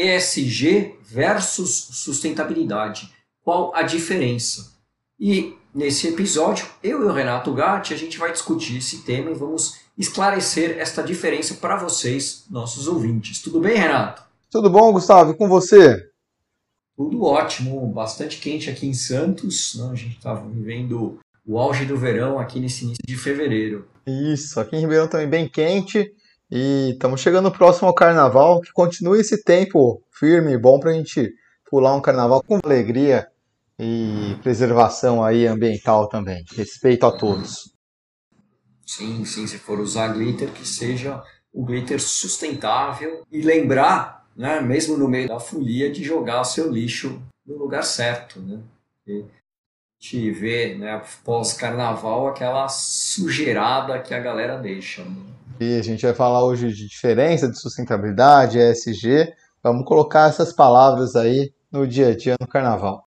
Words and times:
ESG 0.00 0.94
versus 1.02 1.88
sustentabilidade. 1.92 3.12
Qual 3.42 3.74
a 3.74 3.82
diferença? 3.82 4.72
E 5.18 5.54
nesse 5.74 6.08
episódio, 6.08 6.66
eu 6.82 7.02
e 7.02 7.04
o 7.04 7.12
Renato 7.12 7.52
Gatti, 7.52 7.92
a 7.92 7.96
gente 7.96 8.16
vai 8.16 8.32
discutir 8.32 8.78
esse 8.78 9.02
tema 9.02 9.30
e 9.30 9.34
vamos 9.34 9.78
esclarecer 9.98 10.78
esta 10.78 11.02
diferença 11.02 11.54
para 11.54 11.76
vocês, 11.76 12.44
nossos 12.50 12.88
ouvintes. 12.88 13.42
Tudo 13.42 13.60
bem, 13.60 13.76
Renato? 13.76 14.22
Tudo 14.50 14.70
bom, 14.70 14.90
Gustavo? 14.92 15.32
E 15.32 15.36
com 15.36 15.46
você? 15.46 16.08
Tudo 16.96 17.22
ótimo, 17.22 17.86
bastante 17.88 18.38
quente 18.38 18.70
aqui 18.70 18.86
em 18.86 18.94
Santos. 18.94 19.74
Né? 19.74 19.90
A 19.92 19.94
gente 19.94 20.16
está 20.16 20.32
vivendo 20.32 21.18
o 21.46 21.58
auge 21.58 21.84
do 21.84 21.96
verão 21.96 22.38
aqui 22.38 22.58
nesse 22.58 22.84
início 22.84 23.02
de 23.06 23.16
fevereiro. 23.16 23.86
Isso, 24.06 24.58
aqui 24.58 24.76
em 24.76 24.80
Ribeirão 24.80 25.08
também 25.08 25.28
bem 25.28 25.48
quente 25.48 26.10
e 26.50 26.90
estamos 26.92 27.20
chegando 27.20 27.50
próximo 27.50 27.88
ao 27.88 27.94
carnaval. 27.94 28.60
Que 28.60 28.72
continue 28.72 29.20
esse 29.20 29.42
tempo 29.42 30.02
firme 30.10 30.52
e 30.52 30.58
bom 30.58 30.80
para 30.80 30.90
a 30.90 30.94
gente 30.94 31.32
pular 31.70 31.94
um 31.94 32.00
carnaval 32.00 32.42
com 32.42 32.58
alegria 32.62 33.28
e 33.78 34.36
preservação 34.42 35.22
aí 35.22 35.46
ambiental 35.46 36.08
também. 36.08 36.44
Respeito 36.54 37.06
a 37.06 37.12
todos. 37.12 37.72
Sim, 38.84 39.24
sim, 39.24 39.46
se 39.46 39.56
for 39.56 39.78
usar 39.78 40.08
glitter, 40.08 40.50
que 40.50 40.66
seja 40.66 41.22
o 41.52 41.64
glitter 41.64 42.00
sustentável 42.00 43.24
e 43.30 43.40
lembrar, 43.40 44.26
né, 44.36 44.60
mesmo 44.60 44.96
no 44.96 45.08
meio 45.08 45.28
da 45.28 45.38
folia, 45.38 45.90
de 45.90 46.02
jogar 46.02 46.40
o 46.40 46.44
seu 46.44 46.70
lixo 46.70 47.22
no 47.46 47.56
lugar 47.56 47.84
certo, 47.84 48.40
né? 48.40 48.58
E 49.06 49.24
gente 50.00 50.30
vê, 50.30 50.74
né, 50.76 51.02
pós-carnaval, 51.22 52.28
aquela 52.28 52.66
sujeirada 52.68 54.00
que 54.00 54.14
a 54.14 54.18
galera 54.18 54.56
deixa. 54.56 55.04
Né? 55.04 55.16
E 55.60 55.76
a 55.76 55.82
gente 55.82 56.06
vai 56.06 56.14
falar 56.14 56.42
hoje 56.42 56.72
de 56.72 56.88
diferença 56.88 57.46
de 57.46 57.60
sustentabilidade, 57.60 58.58
ESG. 58.58 59.30
Vamos 59.62 59.84
colocar 59.84 60.30
essas 60.30 60.54
palavras 60.54 61.14
aí 61.14 61.52
no 61.70 61.86
dia 61.86 62.08
a 62.08 62.16
dia 62.16 62.34
no 62.40 62.48
carnaval. 62.48 63.06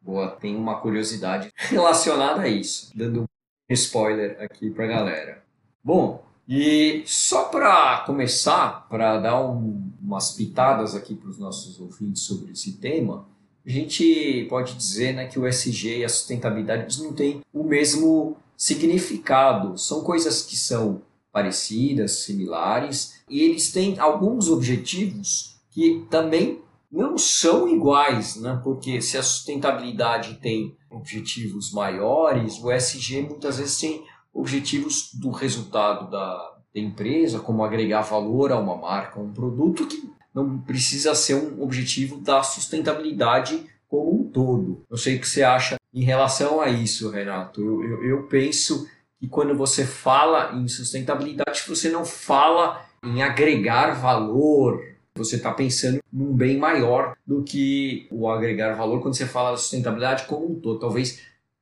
Boa, 0.00 0.30
tem 0.30 0.56
uma 0.56 0.80
curiosidade 0.80 1.52
relacionada 1.68 2.40
a 2.40 2.48
isso, 2.48 2.90
dando 2.96 3.24
um 3.24 3.74
spoiler 3.74 4.40
aqui 4.40 4.70
para 4.70 4.86
a 4.86 4.88
galera. 4.88 5.44
Bom, 5.84 6.24
e 6.48 7.02
só 7.04 7.44
para 7.44 7.98
começar, 8.06 8.88
para 8.88 9.18
dar 9.18 9.44
um, 9.44 9.92
umas 10.00 10.30
pitadas 10.30 10.94
aqui 10.94 11.14
para 11.14 11.28
os 11.28 11.38
nossos 11.38 11.78
ouvintes 11.78 12.22
sobre 12.22 12.52
esse 12.52 12.72
tema, 12.78 13.26
a 13.66 13.70
gente 13.70 14.46
pode 14.48 14.72
dizer 14.76 15.12
né, 15.12 15.26
que 15.26 15.38
o 15.38 15.46
SG 15.46 15.98
e 15.98 16.04
a 16.06 16.08
sustentabilidade 16.08 17.02
não 17.02 17.12
têm 17.12 17.42
o 17.52 17.62
mesmo 17.62 18.38
significado. 18.56 19.76
São 19.76 20.02
coisas 20.02 20.40
que 20.40 20.56
são 20.56 21.02
parecidas, 21.32 22.24
similares, 22.24 23.22
e 23.28 23.40
eles 23.40 23.72
têm 23.72 23.98
alguns 23.98 24.48
objetivos 24.48 25.56
que 25.70 26.06
também 26.10 26.60
não 26.90 27.16
são 27.16 27.66
iguais, 27.66 28.36
né? 28.36 28.60
porque 28.62 29.00
se 29.00 29.16
a 29.16 29.22
sustentabilidade 29.22 30.34
tem 30.34 30.76
objetivos 30.90 31.72
maiores, 31.72 32.62
o 32.62 32.70
SG 32.70 33.22
muitas 33.22 33.56
vezes 33.56 33.80
tem 33.80 34.04
objetivos 34.32 35.10
do 35.14 35.30
resultado 35.30 36.10
da, 36.10 36.52
empresa, 36.74 37.38
como 37.38 37.62
agregar 37.62 38.00
valor 38.00 38.50
a 38.50 38.58
uma 38.58 38.76
marca, 38.76 39.20
a 39.20 39.22
um 39.22 39.30
produto, 39.30 39.86
que 39.86 40.10
não 40.34 40.58
precisa 40.58 41.14
ser 41.14 41.34
um 41.34 41.62
objetivo 41.62 42.18
da 42.18 42.42
sustentabilidade 42.42 43.66
como 43.88 44.20
um 44.20 44.30
todo. 44.30 44.82
Eu 44.90 44.96
sei 44.96 45.16
o 45.16 45.20
que 45.20 45.28
você 45.28 45.42
acha 45.42 45.76
em 45.92 46.02
relação 46.02 46.62
a 46.62 46.70
isso, 46.70 47.10
Renato. 47.10 47.60
Eu, 47.60 48.02
eu 48.04 48.22
penso 48.22 48.88
que 49.22 49.28
quando 49.28 49.54
você 49.54 49.86
fala 49.86 50.52
em 50.52 50.66
sustentabilidade, 50.66 51.62
você 51.68 51.88
não 51.88 52.04
fala 52.04 52.84
em 53.04 53.22
agregar 53.22 53.94
valor 53.94 54.82
você 55.14 55.36
está 55.36 55.52
pensando 55.52 56.02
num 56.12 56.34
bem 56.34 56.58
maior 56.58 57.16
do 57.24 57.44
que 57.44 58.08
o 58.10 58.28
agregar 58.28 58.74
valor 58.74 59.00
quando 59.00 59.14
você 59.14 59.26
fala 59.26 59.52
da 59.52 59.56
sustentabilidade 59.56 60.26
como 60.26 60.50
um 60.50 60.58
todo. 60.58 60.80
Talvez 60.80 61.20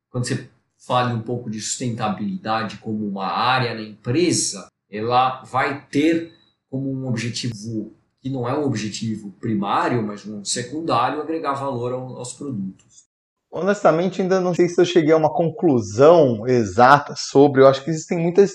quando 0.08 0.26
você 0.26 0.48
fale 0.78 1.12
um 1.12 1.20
pouco 1.20 1.50
de 1.50 1.60
sustentabilidade 1.60 2.78
como 2.78 3.06
uma 3.06 3.26
área 3.26 3.74
na 3.74 3.82
empresa, 3.82 4.68
ela 4.90 5.42
vai 5.42 5.84
ter 5.90 6.32
como 6.70 6.90
um 6.90 7.06
objetivo 7.06 7.92
que 8.22 8.30
não 8.30 8.48
é 8.48 8.56
um 8.56 8.64
objetivo 8.64 9.32
primário, 9.32 10.02
mas 10.02 10.24
um 10.24 10.44
secundário, 10.44 11.20
agregar 11.20 11.54
valor 11.54 11.92
aos 11.92 12.32
produtos. 12.32 13.09
Honestamente, 13.52 14.22
ainda 14.22 14.40
não 14.40 14.54
sei 14.54 14.68
se 14.68 14.80
eu 14.80 14.84
cheguei 14.84 15.12
a 15.12 15.16
uma 15.16 15.32
conclusão 15.32 16.46
exata 16.46 17.14
sobre. 17.16 17.60
Eu 17.60 17.66
acho 17.66 17.82
que 17.82 17.90
existem 17.90 18.16
muitas 18.16 18.52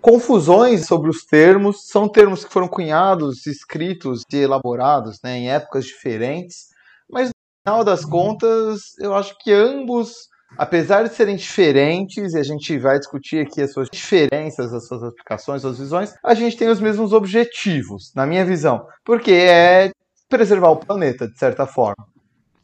confusões 0.00 0.86
sobre 0.86 1.10
os 1.10 1.24
termos. 1.24 1.86
São 1.88 2.08
termos 2.08 2.44
que 2.44 2.52
foram 2.52 2.66
cunhados, 2.66 3.46
escritos 3.46 4.22
e 4.32 4.36
elaborados 4.38 5.18
né, 5.22 5.36
em 5.38 5.50
épocas 5.50 5.84
diferentes, 5.84 6.68
mas 7.10 7.28
no 7.28 7.70
final 7.70 7.84
das 7.84 8.06
contas, 8.06 8.80
eu 8.98 9.14
acho 9.14 9.36
que 9.38 9.52
ambos, 9.52 10.28
apesar 10.56 11.02
de 11.02 11.14
serem 11.14 11.36
diferentes, 11.36 12.32
e 12.32 12.38
a 12.38 12.42
gente 12.42 12.78
vai 12.78 12.98
discutir 12.98 13.46
aqui 13.46 13.60
as 13.60 13.72
suas 13.72 13.88
diferenças, 13.92 14.72
as 14.72 14.86
suas 14.86 15.02
aplicações, 15.02 15.62
as 15.62 15.78
visões, 15.78 16.14
a 16.24 16.32
gente 16.32 16.56
tem 16.56 16.68
os 16.68 16.80
mesmos 16.80 17.12
objetivos, 17.12 18.12
na 18.14 18.24
minha 18.24 18.46
visão, 18.46 18.86
porque 19.04 19.32
é 19.32 19.90
preservar 20.28 20.70
o 20.70 20.76
planeta, 20.76 21.28
de 21.28 21.38
certa 21.38 21.66
forma. 21.66 22.06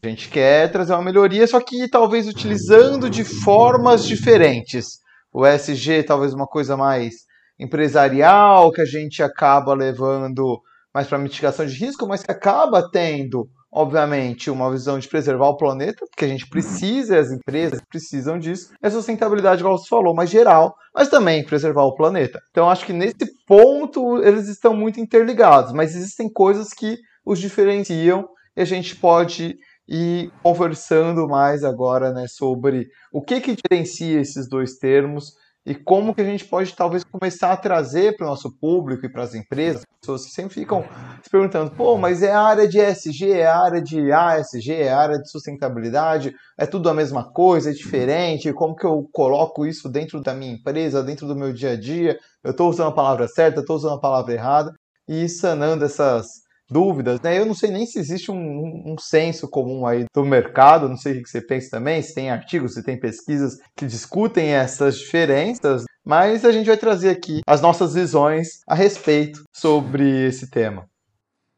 A 0.06 0.10
gente 0.10 0.28
quer 0.28 0.70
trazer 0.70 0.92
uma 0.92 1.02
melhoria, 1.02 1.46
só 1.46 1.60
que 1.60 1.88
talvez 1.88 2.28
utilizando 2.28 3.08
de 3.08 3.24
formas 3.24 4.04
diferentes 4.04 5.02
o 5.34 5.44
ESG 5.44 6.04
talvez 6.04 6.32
uma 6.32 6.46
coisa 6.46 6.76
mais 6.76 7.24
empresarial, 7.58 8.70
que 8.70 8.80
a 8.80 8.84
gente 8.84 9.20
acaba 9.20 9.74
levando 9.74 10.60
mais 10.94 11.08
para 11.08 11.18
mitigação 11.18 11.66
de 11.66 11.74
risco, 11.74 12.06
mas 12.06 12.22
que 12.22 12.30
acaba 12.30 12.88
tendo, 12.88 13.48
obviamente, 13.72 14.48
uma 14.48 14.70
visão 14.70 14.96
de 14.96 15.08
preservar 15.08 15.48
o 15.48 15.56
planeta, 15.56 16.06
porque 16.08 16.24
a 16.24 16.28
gente 16.28 16.48
precisa, 16.48 17.18
as 17.18 17.32
empresas 17.32 17.80
precisam 17.90 18.38
disso. 18.38 18.72
É 18.80 18.88
sustentabilidade, 18.88 19.60
igual 19.60 19.76
você 19.76 19.88
falou, 19.88 20.14
mais 20.14 20.30
geral, 20.30 20.76
mas 20.94 21.08
também 21.08 21.44
preservar 21.44 21.82
o 21.82 21.96
planeta. 21.96 22.40
Então, 22.52 22.70
acho 22.70 22.86
que 22.86 22.92
nesse 22.92 23.34
ponto 23.44 24.22
eles 24.22 24.46
estão 24.46 24.72
muito 24.72 25.00
interligados, 25.00 25.72
mas 25.72 25.96
existem 25.96 26.32
coisas 26.32 26.68
que 26.68 26.96
os 27.26 27.40
diferenciam 27.40 28.28
e 28.56 28.62
a 28.62 28.64
gente 28.64 28.94
pode 28.94 29.56
ir 29.88 30.32
conversando 30.42 31.28
mais 31.28 31.62
agora 31.62 32.12
né, 32.12 32.26
sobre 32.26 32.88
o 33.12 33.20
que, 33.20 33.40
que 33.40 33.56
diferencia 33.56 34.20
esses 34.20 34.48
dois 34.48 34.76
termos 34.78 35.34
e 35.66 35.74
como 35.74 36.14
que 36.14 36.20
a 36.20 36.24
gente 36.24 36.44
pode 36.44 36.74
talvez 36.74 37.02
começar 37.04 37.52
a 37.52 37.56
trazer 37.56 38.16
para 38.16 38.26
o 38.26 38.30
nosso 38.30 38.52
público 38.58 39.06
e 39.06 39.08
para 39.08 39.22
as 39.22 39.34
empresas, 39.34 39.82
pessoas 39.98 40.26
que 40.26 40.30
sempre 40.30 40.52
ficam 40.52 40.84
se 41.22 41.30
perguntando, 41.30 41.70
pô, 41.70 41.96
mas 41.96 42.22
é 42.22 42.32
a 42.32 42.42
área 42.42 42.68
de 42.68 42.78
ESG, 42.78 43.32
é 43.32 43.46
a 43.46 43.58
área 43.58 43.82
de 43.82 44.12
ASG, 44.12 44.72
é 44.72 44.92
a 44.92 44.98
área 44.98 45.18
de 45.18 45.30
sustentabilidade, 45.30 46.34
é 46.58 46.66
tudo 46.66 46.90
a 46.90 46.94
mesma 46.94 47.32
coisa, 47.32 47.70
é 47.70 47.72
diferente, 47.72 48.52
como 48.52 48.76
que 48.76 48.84
eu 48.84 49.08
coloco 49.10 49.64
isso 49.64 49.88
dentro 49.88 50.20
da 50.20 50.34
minha 50.34 50.52
empresa, 50.52 51.02
dentro 51.02 51.26
do 51.26 51.34
meu 51.34 51.50
dia 51.50 51.70
a 51.70 51.80
dia, 51.80 52.18
eu 52.42 52.50
estou 52.50 52.68
usando 52.68 52.88
a 52.88 52.94
palavra 52.94 53.26
certa, 53.26 53.60
estou 53.60 53.76
usando 53.76 53.94
a 53.94 54.00
palavra 54.00 54.34
errada, 54.34 54.70
e 55.08 55.28
sanando 55.28 55.84
essas 55.84 56.43
dúvidas, 56.70 57.20
né? 57.20 57.38
Eu 57.38 57.46
não 57.46 57.54
sei 57.54 57.70
nem 57.70 57.86
se 57.86 57.98
existe 57.98 58.30
um, 58.30 58.92
um, 58.92 58.96
senso 58.98 59.48
comum 59.48 59.86
aí 59.86 60.04
do 60.14 60.24
mercado, 60.24 60.88
não 60.88 60.96
sei 60.96 61.18
o 61.18 61.22
que 61.22 61.28
você 61.28 61.40
pensa 61.40 61.70
também, 61.70 62.00
se 62.02 62.14
tem 62.14 62.30
artigos, 62.30 62.74
se 62.74 62.82
tem 62.82 62.98
pesquisas 62.98 63.58
que 63.76 63.86
discutem 63.86 64.48
essas 64.48 64.98
diferenças, 64.98 65.84
mas 66.04 66.44
a 66.44 66.52
gente 66.52 66.66
vai 66.66 66.76
trazer 66.76 67.10
aqui 67.10 67.40
as 67.46 67.60
nossas 67.60 67.94
visões 67.94 68.60
a 68.66 68.74
respeito 68.74 69.42
sobre 69.52 70.26
esse 70.26 70.50
tema. 70.50 70.86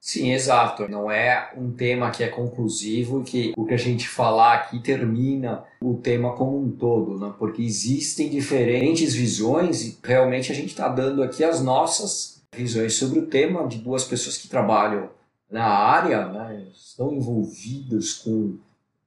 Sim, 0.06 0.32
exato. 0.32 0.88
Não 0.88 1.10
é 1.10 1.50
um 1.56 1.72
tema 1.72 2.12
que 2.12 2.22
é 2.22 2.28
conclusivo 2.28 3.24
que 3.24 3.52
o 3.56 3.64
que 3.66 3.74
a 3.74 3.76
gente 3.76 4.08
falar 4.08 4.54
aqui 4.54 4.78
termina 4.78 5.64
o 5.82 5.94
tema 5.94 6.32
como 6.32 6.62
um 6.62 6.70
todo, 6.70 7.18
né? 7.18 7.34
porque 7.36 7.60
existem 7.60 8.30
diferentes 8.30 9.12
visões 9.12 9.82
e 9.82 9.98
realmente 10.04 10.52
a 10.52 10.54
gente 10.54 10.68
está 10.68 10.86
dando 10.88 11.24
aqui 11.24 11.42
as 11.42 11.60
nossas 11.60 12.35
visões 12.56 12.94
sobre 12.94 13.18
o 13.18 13.26
tema 13.26 13.66
de 13.66 13.78
duas 13.78 14.04
pessoas 14.04 14.38
que 14.38 14.48
trabalham 14.48 15.10
na 15.50 15.64
área, 15.64 16.26
né, 16.26 16.66
estão 16.74 17.12
envolvidas 17.12 18.14
com 18.14 18.58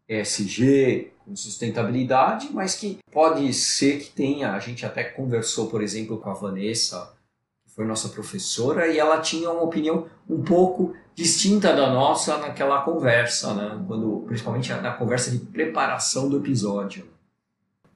ESG, 0.07 1.11
com 1.25 1.35
sustentabilidade, 1.35 2.49
mas 2.51 2.75
que 2.75 2.97
pode 3.11 3.53
ser 3.53 3.99
que 3.99 4.09
tenha. 4.09 4.53
A 4.53 4.59
gente 4.59 4.85
até 4.85 5.03
conversou, 5.03 5.67
por 5.67 5.83
exemplo, 5.83 6.17
com 6.17 6.29
a 6.29 6.33
Vanessa, 6.33 7.13
que 7.65 7.71
foi 7.71 7.85
nossa 7.85 8.09
professora, 8.09 8.87
e 8.87 8.97
ela 8.97 9.19
tinha 9.19 9.51
uma 9.51 9.61
opinião 9.61 10.07
um 10.29 10.41
pouco 10.41 10.95
distinta 11.13 11.75
da 11.75 11.91
nossa 11.91 12.37
naquela 12.37 12.81
conversa, 12.81 13.53
né? 13.53 13.83
Quando, 13.85 14.23
principalmente 14.25 14.71
na 14.73 14.93
conversa 14.93 15.29
de 15.29 15.39
preparação 15.39 16.29
do 16.29 16.37
episódio. 16.37 17.05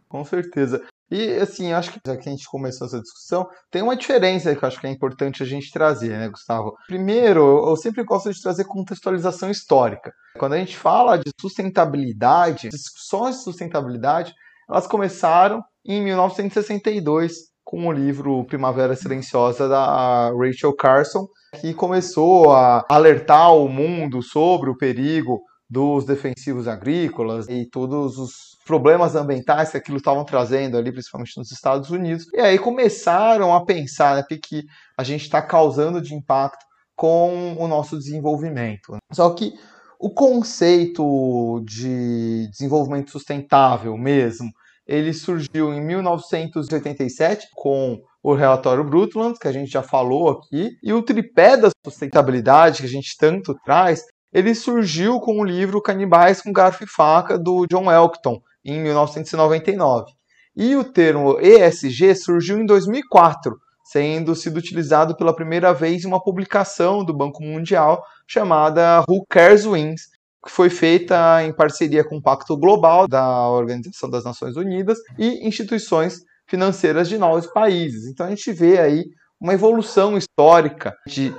Com 0.09 0.23
certeza. 0.23 0.85
E 1.13 1.37
assim, 1.37 1.71
acho 1.71 1.91
que 1.91 1.99
já 2.03 2.17
que 2.17 2.27
a 2.27 2.31
gente 2.31 2.49
começou 2.49 2.87
essa 2.87 2.99
discussão, 2.99 3.47
tem 3.69 3.83
uma 3.83 3.95
diferença 3.95 4.55
que 4.55 4.63
eu 4.63 4.67
acho 4.67 4.81
que 4.81 4.87
é 4.87 4.89
importante 4.89 5.43
a 5.43 5.45
gente 5.45 5.71
trazer, 5.71 6.09
né, 6.09 6.27
Gustavo? 6.27 6.73
Primeiro, 6.87 7.69
eu 7.69 7.77
sempre 7.77 8.03
gosto 8.03 8.33
de 8.33 8.41
trazer 8.41 8.63
contextualização 8.63 9.51
histórica. 9.51 10.11
Quando 10.39 10.53
a 10.53 10.57
gente 10.57 10.75
fala 10.75 11.19
de 11.19 11.29
sustentabilidade, 11.39 12.69
discussões 12.69 13.35
de 13.35 13.43
sustentabilidade, 13.43 14.33
elas 14.67 14.87
começaram 14.87 15.61
em 15.85 16.01
1962 16.01 17.33
com 17.63 17.87
o 17.87 17.91
livro 17.91 18.43
Primavera 18.45 18.95
Silenciosa 18.95 19.69
da 19.69 20.31
Rachel 20.31 20.75
Carson, 20.75 21.27
que 21.61 21.75
começou 21.75 22.51
a 22.51 22.83
alertar 22.89 23.53
o 23.55 23.69
mundo 23.69 24.23
sobre 24.23 24.71
o 24.71 24.77
perigo 24.77 25.39
dos 25.69 26.05
defensivos 26.05 26.67
agrícolas 26.67 27.47
e 27.49 27.65
todos 27.69 28.17
os 28.17 28.57
problemas 28.65 29.15
ambientais 29.15 29.71
que 29.71 29.77
aquilo 29.77 29.97
estavam 29.97 30.23
trazendo 30.23 30.77
ali, 30.77 30.91
principalmente 30.91 31.37
nos 31.37 31.51
Estados 31.51 31.89
Unidos. 31.89 32.25
E 32.33 32.39
aí 32.39 32.59
começaram 32.59 33.53
a 33.53 33.65
pensar 33.65 34.17
né, 34.17 34.23
que 34.29 34.63
a 34.97 35.03
gente 35.03 35.23
está 35.23 35.41
causando 35.41 36.01
de 36.01 36.13
impacto 36.13 36.63
com 36.95 37.55
o 37.57 37.67
nosso 37.67 37.97
desenvolvimento. 37.97 38.97
Só 39.11 39.29
que 39.31 39.53
o 39.99 40.09
conceito 40.09 41.61
de 41.65 42.47
desenvolvimento 42.51 43.11
sustentável 43.11 43.97
mesmo, 43.97 44.49
ele 44.85 45.13
surgiu 45.13 45.73
em 45.73 45.81
1987 45.81 47.47
com 47.55 47.97
o 48.21 48.33
relatório 48.33 48.83
Brundtland, 48.83 49.37
que 49.39 49.47
a 49.47 49.51
gente 49.51 49.71
já 49.71 49.81
falou 49.81 50.29
aqui, 50.29 50.71
e 50.83 50.93
o 50.93 51.01
tripé 51.01 51.57
da 51.57 51.69
sustentabilidade 51.85 52.81
que 52.81 52.85
a 52.85 52.89
gente 52.89 53.15
tanto 53.17 53.55
traz, 53.65 54.03
ele 54.33 54.55
surgiu 54.55 55.19
com 55.19 55.39
o 55.39 55.43
livro 55.43 55.81
Canibais 55.81 56.41
com 56.41 56.51
Garfo 56.51 56.83
e 56.83 56.87
Faca, 56.87 57.37
do 57.37 57.67
John 57.67 57.91
Elkton, 57.91 58.41
em 58.65 58.81
1999. 58.81 60.11
E 60.55 60.75
o 60.75 60.83
termo 60.83 61.39
ESG 61.39 62.15
surgiu 62.15 62.59
em 62.59 62.65
2004, 62.65 63.55
sendo 63.83 64.35
sido 64.35 64.57
utilizado 64.57 65.15
pela 65.15 65.35
primeira 65.35 65.73
vez 65.73 66.03
em 66.03 66.07
uma 66.07 66.21
publicação 66.21 67.03
do 67.03 67.13
Banco 67.13 67.43
Mundial 67.43 68.03
chamada 68.27 69.03
Who 69.07 69.25
Cares 69.29 69.65
Wins, 69.65 70.01
que 70.43 70.51
foi 70.51 70.69
feita 70.69 71.43
em 71.43 71.53
parceria 71.53 72.03
com 72.03 72.17
o 72.17 72.21
Pacto 72.21 72.57
Global 72.57 73.07
da 73.07 73.47
Organização 73.49 74.09
das 74.09 74.23
Nações 74.23 74.55
Unidas 74.55 74.97
e 75.17 75.47
instituições 75.47 76.21
financeiras 76.47 77.07
de 77.07 77.17
novos 77.17 77.47
países. 77.47 78.05
Então 78.07 78.25
a 78.25 78.29
gente 78.29 78.51
vê 78.51 78.79
aí 78.79 79.05
uma 79.39 79.53
evolução 79.53 80.17
histórica 80.17 80.95
de 81.07 81.33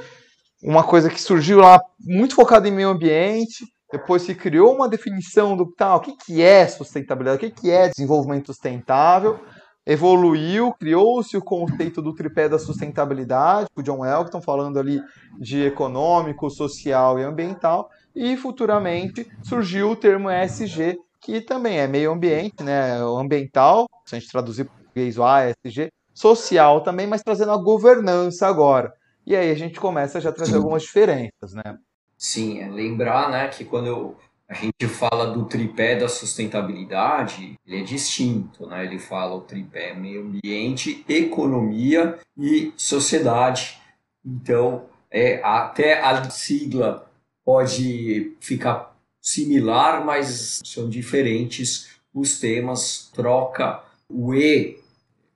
uma 0.65 0.83
coisa 0.83 1.11
que 1.11 1.21
surgiu 1.21 1.61
lá 1.61 1.79
muito 2.01 2.35
focada 2.35 2.67
em 2.67 2.73
meio 2.73 2.89
ambiente, 2.89 3.67
depois 3.93 4.23
se 4.23 4.35
criou 4.35 4.75
uma 4.75 4.89
definição 4.89 5.55
do 5.55 5.71
tal, 5.71 5.99
o 5.99 6.01
que, 6.01 6.17
que 6.17 6.43
é 6.43 6.67
sustentabilidade, 6.67 7.37
o 7.37 7.41
que, 7.41 7.61
que 7.61 7.71
é 7.71 7.91
desenvolvimento 7.91 8.47
sustentável, 8.47 9.39
evoluiu, 9.87 10.73
criou-se 10.73 11.37
o 11.37 11.45
conceito 11.45 12.01
do 12.01 12.15
tripé 12.15 12.49
da 12.49 12.59
sustentabilidade, 12.59 13.69
o 13.77 13.83
John 13.83 14.05
Elkton 14.05 14.41
falando 14.41 14.79
ali 14.79 15.01
de 15.39 15.67
econômico, 15.67 16.49
social 16.49 17.19
e 17.19 17.23
ambiental, 17.23 17.91
e 18.17 18.35
futuramente 18.35 19.31
surgiu 19.43 19.91
o 19.91 19.97
termo 19.97 20.31
ESG, 20.31 20.99
que 21.21 21.43
também 21.43 21.79
é 21.79 21.87
meio 21.87 22.11
ambiente, 22.11 22.63
né, 22.63 22.97
ambiental, 23.03 23.87
se 24.07 24.17
a 24.17 24.19
gente 24.19 24.31
traduzir 24.31 24.65
para 24.65 24.75
português 24.75 25.19
o 25.19 25.25
ASG, 25.25 25.93
social 26.15 26.81
também, 26.81 27.07
mas 27.07 27.23
trazendo 27.23 27.53
a 27.53 27.57
governança 27.57 28.47
agora. 28.47 28.95
E 29.27 29.35
aí 29.35 29.51
a 29.51 29.55
gente 29.55 29.81
começa 29.81 30.21
já 30.21 30.31
a 30.31 30.33
trazer 30.33 30.57
algumas 30.57 30.83
diferenças, 30.83 31.55
né? 31.55 31.79
Sim, 32.17 32.61
é 32.61 32.69
lembrar, 32.69 33.31
né, 33.31 33.49
que 33.49 33.65
quando 33.65 34.17
a 34.49 34.55
gente 34.55 34.87
fala 34.87 35.33
do 35.33 35.47
tripé 35.47 35.97
da 35.97 36.09
sustentabilidade, 36.09 37.55
ele 37.67 37.81
é 37.81 37.83
distinto, 37.83 38.67
né? 38.67 38.85
Ele 38.85 38.99
fala 38.99 39.35
o 39.35 39.41
tripé 39.41 39.95
meio 39.95 40.23
ambiente, 40.23 41.05
economia 41.09 42.19
e 42.37 42.73
sociedade. 42.77 43.81
Então, 44.25 44.85
é, 45.11 45.41
até 45.43 46.01
a 46.01 46.29
sigla 46.31 47.11
pode 47.45 48.37
ficar 48.41 48.95
similar, 49.21 50.05
mas 50.05 50.61
são 50.65 50.89
diferentes 50.89 51.91
os 52.13 52.39
temas. 52.39 53.11
Troca 53.15 53.83
o 54.09 54.35
E, 54.35 54.79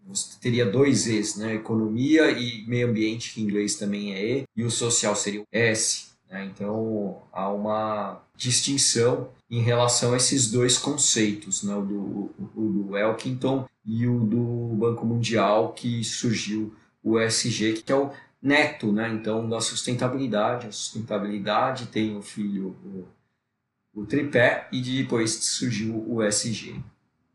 você 0.09 0.39
teria 0.41 0.65
dois 0.65 1.07
E's, 1.07 1.37
né? 1.37 1.55
Economia 1.55 2.31
e 2.31 2.67
meio 2.67 2.89
ambiente, 2.89 3.35
que 3.35 3.41
em 3.41 3.45
inglês 3.45 3.77
também 3.77 4.15
é 4.15 4.39
E, 4.39 4.45
e 4.57 4.65
o 4.65 4.71
social 4.71 5.15
seria 5.15 5.43
o 5.43 5.47
S. 5.53 6.09
Né? 6.31 6.47
Então 6.47 7.23
há 7.33 7.49
uma 7.51 8.21
distinção 8.37 9.29
em 9.51 9.61
relação 9.61 10.15
a 10.15 10.17
esses 10.17 10.51
dois 10.51 10.79
conceitos, 10.79 11.63
né? 11.63 11.75
o, 11.75 11.83
do, 11.83 12.31
o 12.57 12.73
do 12.73 12.97
Elkington 12.97 13.67
e 13.85 14.07
o 14.07 14.21
do 14.21 14.77
Banco 14.77 15.07
Mundial, 15.07 15.73
que 15.73 16.03
surgiu 16.05 16.75
o 17.03 17.19
ESG, 17.19 17.83
que 17.83 17.93
é 17.93 17.97
o 17.97 18.11
neto, 18.41 18.93
né? 18.93 19.09
Então, 19.09 19.49
da 19.49 19.61
sustentabilidade. 19.61 20.67
A 20.67 20.73
sustentabilidade 20.73 21.87
tem 21.87 22.17
o 22.17 22.23
filho, 22.23 22.77
o, 22.85 24.01
o 24.01 24.07
tripé, 24.07 24.69
e 24.71 24.81
depois 24.81 25.33
surgiu 25.33 26.05
o 26.07 26.23
ESG, 26.23 26.81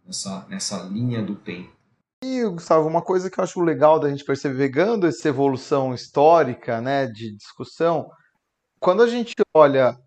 nessa, 0.05 0.45
nessa 0.49 0.83
linha 0.83 1.21
do 1.21 1.35
tempo. 1.35 1.71
E, 2.25 2.41
Gustavo, 2.45 2.87
uma 2.87 3.01
coisa 3.01 3.29
que 3.29 3.37
eu 3.37 3.43
acho 3.43 3.59
legal 3.59 3.99
da 3.99 4.09
gente 4.09 4.23
perceber, 4.23 4.55
vegando 4.55 5.05
essa 5.05 5.27
evolução 5.27 5.93
histórica, 5.93 6.79
né, 6.79 7.05
de 7.05 7.35
discussão, 7.35 8.07
quando 8.79 9.03
a 9.03 9.07
gente 9.07 9.33
olha 9.53 9.97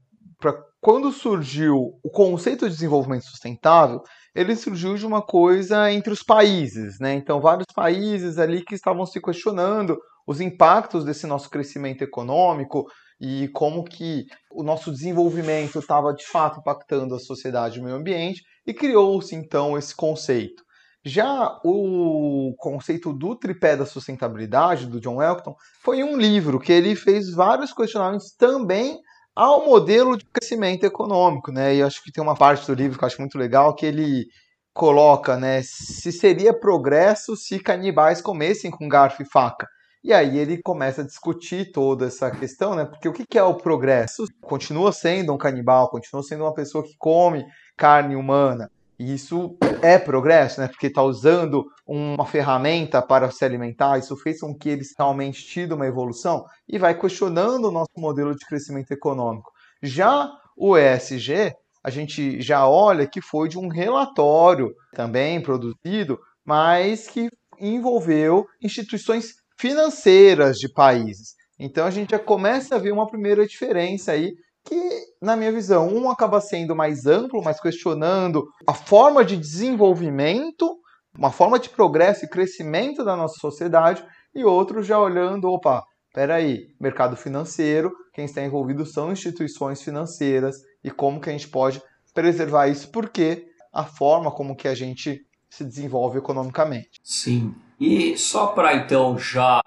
para 0.40 0.54
quando 0.80 1.12
surgiu 1.12 1.98
o 2.02 2.10
conceito 2.10 2.66
de 2.66 2.74
desenvolvimento 2.74 3.24
sustentável, 3.24 4.00
ele 4.34 4.56
surgiu 4.56 4.94
de 4.94 5.04
uma 5.04 5.20
coisa 5.20 5.92
entre 5.92 6.10
os 6.10 6.22
países, 6.22 6.98
né? 7.00 7.14
Então, 7.14 7.40
vários 7.40 7.66
países 7.74 8.38
ali 8.38 8.64
que 8.64 8.74
estavam 8.74 9.04
se 9.04 9.20
questionando 9.20 9.98
os 10.26 10.40
impactos 10.40 11.04
desse 11.04 11.26
nosso 11.26 11.50
crescimento 11.50 12.02
econômico 12.02 12.86
e 13.20 13.48
como 13.48 13.84
que 13.84 14.24
o 14.50 14.62
nosso 14.62 14.90
desenvolvimento 14.92 15.78
estava 15.78 16.14
de 16.14 16.24
fato 16.24 16.60
impactando 16.60 17.14
a 17.14 17.18
sociedade 17.18 17.78
e 17.78 17.80
o 17.80 17.84
meio 17.84 17.96
ambiente 17.96 18.42
e 18.66 18.72
criou-se 18.72 19.34
então 19.34 19.76
esse 19.76 19.94
conceito. 19.94 20.65
Já 21.08 21.60
o 21.62 22.52
conceito 22.58 23.12
do 23.12 23.36
tripé 23.36 23.76
da 23.76 23.86
sustentabilidade 23.86 24.86
do 24.86 25.00
John 25.00 25.22
Elkton 25.22 25.54
foi 25.80 26.02
um 26.02 26.16
livro 26.16 26.58
que 26.58 26.72
ele 26.72 26.96
fez 26.96 27.30
vários 27.32 27.72
questionamentos 27.72 28.32
também 28.32 28.98
ao 29.32 29.64
modelo 29.64 30.18
de 30.18 30.24
crescimento 30.24 30.82
econômico, 30.82 31.52
né? 31.52 31.76
E 31.76 31.80
acho 31.80 32.02
que 32.02 32.10
tem 32.10 32.24
uma 32.24 32.34
parte 32.34 32.66
do 32.66 32.74
livro 32.74 32.98
que 32.98 33.04
eu 33.04 33.06
acho 33.06 33.20
muito 33.20 33.38
legal 33.38 33.72
que 33.72 33.86
ele 33.86 34.26
coloca, 34.74 35.36
né, 35.36 35.60
se 35.62 36.10
seria 36.10 36.52
progresso 36.52 37.36
se 37.36 37.60
canibais 37.60 38.20
comessem 38.20 38.68
com 38.68 38.88
garfo 38.88 39.22
e 39.22 39.30
faca. 39.30 39.68
E 40.02 40.12
aí 40.12 40.36
ele 40.36 40.60
começa 40.60 41.02
a 41.02 41.06
discutir 41.06 41.70
toda 41.70 42.06
essa 42.06 42.32
questão, 42.32 42.74
né? 42.74 42.84
Porque 42.84 43.08
o 43.08 43.12
que 43.12 43.38
é 43.38 43.42
o 43.44 43.54
progresso? 43.54 44.24
Continua 44.42 44.90
sendo 44.90 45.32
um 45.32 45.38
canibal, 45.38 45.88
continua 45.88 46.24
sendo 46.24 46.42
uma 46.42 46.52
pessoa 46.52 46.82
que 46.82 46.96
come 46.98 47.44
carne 47.76 48.16
humana. 48.16 48.68
E 48.98 49.14
isso 49.14 49.56
é 49.82 49.98
progresso, 49.98 50.60
né? 50.60 50.68
Porque 50.68 50.86
está 50.86 51.02
usando 51.02 51.66
uma 51.86 52.24
ferramenta 52.24 53.02
para 53.02 53.30
se 53.30 53.44
alimentar. 53.44 53.98
Isso 53.98 54.16
fez 54.16 54.40
com 54.40 54.54
que 54.54 54.68
eles 54.68 54.94
realmente 54.98 55.44
tido 55.44 55.74
uma 55.74 55.86
evolução 55.86 56.44
e 56.68 56.78
vai 56.78 56.98
questionando 56.98 57.66
o 57.66 57.70
nosso 57.70 57.92
modelo 57.98 58.34
de 58.34 58.44
crescimento 58.46 58.90
econômico. 58.90 59.50
Já 59.82 60.30
o 60.56 60.76
ESG, 60.76 61.54
a 61.84 61.90
gente 61.90 62.40
já 62.40 62.66
olha 62.66 63.06
que 63.06 63.20
foi 63.20 63.48
de 63.48 63.58
um 63.58 63.68
relatório 63.68 64.74
também 64.92 65.40
produzido, 65.42 66.18
mas 66.44 67.06
que 67.06 67.28
envolveu 67.60 68.46
instituições 68.62 69.34
financeiras 69.58 70.58
de 70.58 70.68
países. 70.72 71.34
Então 71.58 71.86
a 71.86 71.90
gente 71.90 72.10
já 72.10 72.18
começa 72.18 72.76
a 72.76 72.78
ver 72.78 72.92
uma 72.92 73.06
primeira 73.06 73.46
diferença 73.46 74.12
aí, 74.12 74.34
que, 74.66 75.06
na 75.22 75.36
minha 75.36 75.52
visão, 75.52 75.88
um 75.88 76.10
acaba 76.10 76.40
sendo 76.40 76.74
mais 76.74 77.06
amplo, 77.06 77.42
mais 77.42 77.60
questionando 77.60 78.44
a 78.66 78.74
forma 78.74 79.24
de 79.24 79.36
desenvolvimento, 79.36 80.76
uma 81.16 81.30
forma 81.30 81.58
de 81.58 81.70
progresso 81.70 82.24
e 82.24 82.28
crescimento 82.28 83.04
da 83.04 83.16
nossa 83.16 83.38
sociedade, 83.40 84.04
e 84.34 84.44
outro 84.44 84.82
já 84.82 84.98
olhando, 84.98 85.48
opa, 85.48 85.82
peraí, 86.12 86.66
mercado 86.80 87.16
financeiro, 87.16 87.92
quem 88.12 88.24
está 88.24 88.42
envolvido 88.42 88.84
são 88.84 89.12
instituições 89.12 89.80
financeiras, 89.80 90.56
e 90.82 90.90
como 90.90 91.20
que 91.20 91.30
a 91.30 91.32
gente 91.32 91.48
pode 91.48 91.80
preservar 92.12 92.68
isso, 92.68 92.90
porque 92.90 93.46
a 93.72 93.84
forma 93.84 94.30
como 94.30 94.56
que 94.56 94.68
a 94.68 94.74
gente 94.74 95.24
se 95.48 95.64
desenvolve 95.64 96.18
economicamente. 96.18 97.00
Sim, 97.02 97.54
e 97.78 98.16
só 98.18 98.48
para 98.48 98.74
então 98.74 99.18
já 99.18 99.60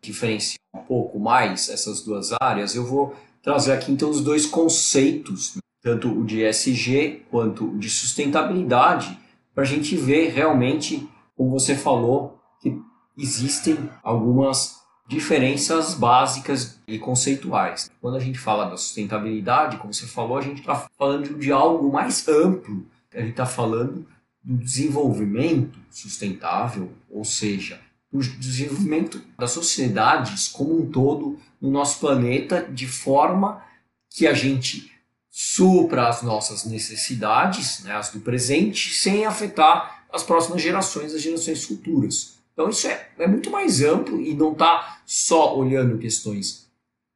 diferenciar 0.00 0.58
um 0.74 0.82
pouco 0.84 1.18
mais 1.18 1.68
essas 1.68 2.02
duas 2.02 2.30
áreas, 2.40 2.74
eu 2.74 2.84
vou 2.84 3.14
trazer 3.42 3.72
aqui 3.72 3.92
então 3.92 4.10
os 4.10 4.20
dois 4.20 4.46
conceitos, 4.46 5.58
tanto 5.82 6.08
o 6.08 6.24
de 6.24 6.42
SG 6.44 7.22
quanto 7.30 7.64
o 7.64 7.78
de 7.78 7.88
sustentabilidade, 7.88 9.18
para 9.54 9.64
a 9.64 9.66
gente 9.66 9.96
ver 9.96 10.30
realmente, 10.30 11.08
como 11.36 11.50
você 11.50 11.74
falou, 11.74 12.38
que 12.60 12.80
existem 13.16 13.76
algumas 14.02 14.78
diferenças 15.08 15.94
básicas 15.94 16.78
e 16.86 16.98
conceituais. 16.98 17.90
Quando 18.00 18.18
a 18.18 18.20
gente 18.20 18.38
fala 18.38 18.68
da 18.68 18.76
sustentabilidade, 18.76 19.78
como 19.78 19.92
você 19.92 20.06
falou, 20.06 20.36
a 20.36 20.42
gente 20.42 20.60
está 20.60 20.86
falando 20.98 21.38
de 21.38 21.50
algo 21.50 21.90
mais 21.90 22.28
amplo. 22.28 22.86
A 23.12 23.20
gente 23.20 23.30
está 23.30 23.46
falando 23.46 24.06
do 24.44 24.56
desenvolvimento 24.58 25.78
sustentável, 25.90 26.92
ou 27.10 27.24
seja, 27.24 27.80
do 28.12 28.20
desenvolvimento 28.20 29.22
das 29.38 29.50
sociedades 29.50 30.48
como 30.48 30.78
um 30.78 30.90
todo 30.90 31.38
no 31.60 31.70
nosso 31.70 32.00
planeta, 32.00 32.62
de 32.62 32.86
forma 32.86 33.62
que 34.10 34.26
a 34.26 34.34
gente 34.34 34.92
supra 35.30 36.08
as 36.08 36.22
nossas 36.22 36.64
necessidades, 36.64 37.84
né, 37.84 37.92
as 37.92 38.10
do 38.10 38.20
presente, 38.20 38.92
sem 38.94 39.24
afetar 39.24 40.06
as 40.12 40.22
próximas 40.22 40.62
gerações, 40.62 41.14
as 41.14 41.22
gerações 41.22 41.64
futuras. 41.64 42.38
Então 42.52 42.68
isso 42.68 42.88
é, 42.88 43.08
é 43.18 43.26
muito 43.26 43.50
mais 43.50 43.82
amplo 43.82 44.20
e 44.20 44.34
não 44.34 44.52
está 44.52 45.00
só 45.06 45.56
olhando 45.56 45.98
questões 45.98 46.68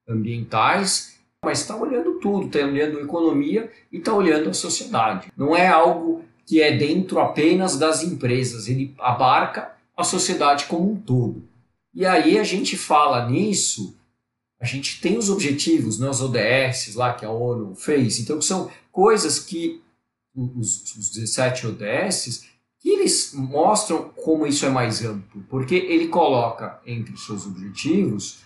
ambientais, 0.09 1.17
mas 1.45 1.61
está 1.61 1.75
olhando 1.75 2.21
tudo, 2.21 2.47
está 2.47 2.61
olhando 2.61 2.99
a 2.99 3.03
economia 3.03 3.73
e 3.91 3.97
está 3.97 4.15
olhando 4.15 4.51
a 4.51 4.55
sociedade. 4.55 5.33
Não 5.37 5.57
é 5.57 5.67
algo 5.67 6.25
que 6.47 6.63
é 6.63 6.77
dentro 6.77 7.19
apenas 7.19 7.77
das 7.77 8.03
empresas, 8.05 8.69
ele 8.69 8.95
abarca 8.99 9.73
a 9.97 10.05
sociedade 10.05 10.67
como 10.67 10.93
um 10.93 10.97
todo. 10.97 11.43
E 11.95 12.07
aí 12.07 12.39
a 12.39 12.45
gente 12.45 12.77
fala 12.77 13.29
nisso, 13.29 13.97
a 14.63 14.65
gente 14.65 15.01
tem 15.01 15.19
os 15.19 15.29
objetivos, 15.29 15.99
né, 15.99 16.09
os 16.09 16.21
ODS 16.21 16.95
lá 16.95 17.13
que 17.13 17.25
a 17.25 17.31
ONU 17.31 17.75
fez, 17.75 18.21
então 18.21 18.41
são 18.41 18.71
coisas 18.93 19.41
que 19.41 19.83
os, 20.33 20.95
os 20.95 21.11
17 21.11 21.67
ODS 21.67 22.47
que 22.79 22.89
eles 22.89 23.33
mostram 23.35 24.11
como 24.11 24.47
isso 24.47 24.65
é 24.65 24.69
mais 24.69 25.05
amplo, 25.05 25.45
porque 25.49 25.75
ele 25.75 26.07
coloca 26.07 26.81
entre 26.87 27.13
os 27.13 27.27
seus 27.27 27.45
objetivos 27.45 28.39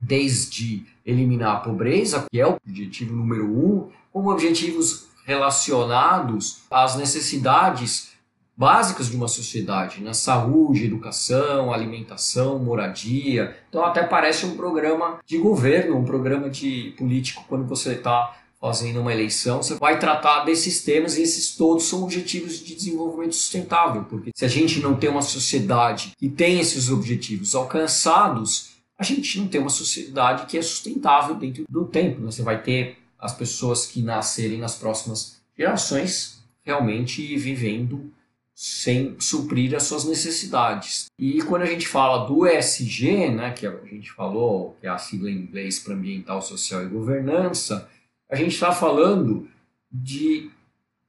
desde 0.00 0.84
eliminar 1.04 1.56
a 1.56 1.60
pobreza, 1.60 2.26
que 2.28 2.40
é 2.40 2.46
o 2.46 2.56
objetivo 2.68 3.14
número 3.14 3.46
um, 3.46 3.90
como 4.12 4.30
objetivos 4.30 5.06
relacionados 5.24 6.62
às 6.68 6.96
necessidades 6.96 8.10
básicas 8.56 9.08
de 9.10 9.16
uma 9.16 9.28
sociedade, 9.28 10.00
na 10.00 10.06
né? 10.06 10.14
saúde, 10.14 10.86
educação, 10.86 11.72
alimentação, 11.72 12.58
moradia. 12.58 13.56
Então 13.68 13.84
até 13.84 14.02
parece 14.02 14.46
um 14.46 14.56
programa 14.56 15.18
de 15.26 15.36
governo, 15.36 15.98
um 15.98 16.04
programa 16.04 16.48
de 16.48 16.94
político 16.96 17.44
quando 17.48 17.66
você 17.66 17.92
está 17.92 18.34
fazendo 18.58 19.00
uma 19.00 19.12
eleição, 19.12 19.62
você 19.62 19.74
vai 19.74 19.98
tratar 19.98 20.44
desses 20.44 20.82
temas 20.82 21.16
e 21.16 21.22
esses 21.22 21.54
todos 21.54 21.84
são 21.84 22.02
objetivos 22.02 22.58
de 22.58 22.74
desenvolvimento 22.74 23.34
sustentável, 23.34 24.04
porque 24.04 24.30
se 24.34 24.44
a 24.44 24.48
gente 24.48 24.80
não 24.80 24.96
tem 24.96 25.10
uma 25.10 25.20
sociedade 25.20 26.12
que 26.18 26.28
tem 26.28 26.58
esses 26.58 26.90
objetivos 26.90 27.54
alcançados, 27.54 28.70
a 28.98 29.04
gente 29.04 29.38
não 29.38 29.46
tem 29.46 29.60
uma 29.60 29.70
sociedade 29.70 30.46
que 30.46 30.56
é 30.56 30.62
sustentável 30.62 31.34
dentro 31.34 31.64
do 31.68 31.84
tempo. 31.84 32.20
Né? 32.20 32.30
Você 32.30 32.42
vai 32.42 32.62
ter 32.62 32.96
as 33.18 33.34
pessoas 33.34 33.86
que 33.86 34.02
nascerem 34.02 34.58
nas 34.58 34.74
próximas 34.74 35.36
gerações 35.56 36.42
realmente 36.64 37.36
vivendo 37.36 38.10
sem 38.56 39.20
suprir 39.20 39.76
as 39.76 39.82
suas 39.82 40.06
necessidades. 40.06 41.10
E 41.18 41.42
quando 41.42 41.60
a 41.60 41.66
gente 41.66 41.86
fala 41.86 42.26
do 42.26 42.46
ESG, 42.46 43.28
né, 43.28 43.52
que 43.52 43.66
a 43.66 43.70
gente 43.84 44.10
falou, 44.10 44.74
que 44.80 44.86
é 44.86 44.90
a 44.90 44.96
sigla 44.96 45.30
em 45.30 45.36
inglês 45.36 45.78
para 45.78 45.92
ambiental, 45.92 46.40
social 46.40 46.82
e 46.82 46.88
governança, 46.88 47.86
a 48.30 48.34
gente 48.34 48.54
está 48.54 48.72
falando 48.72 49.46
de 49.92 50.50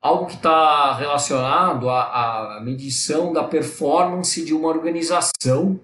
algo 0.01 0.25
que 0.25 0.35
está 0.35 0.93
relacionado 0.97 1.89
à, 1.89 2.57
à 2.57 2.61
medição 2.61 3.31
da 3.31 3.45
performance 3.45 4.43
de 4.43 4.53
uma 4.53 4.67
organização 4.67 5.79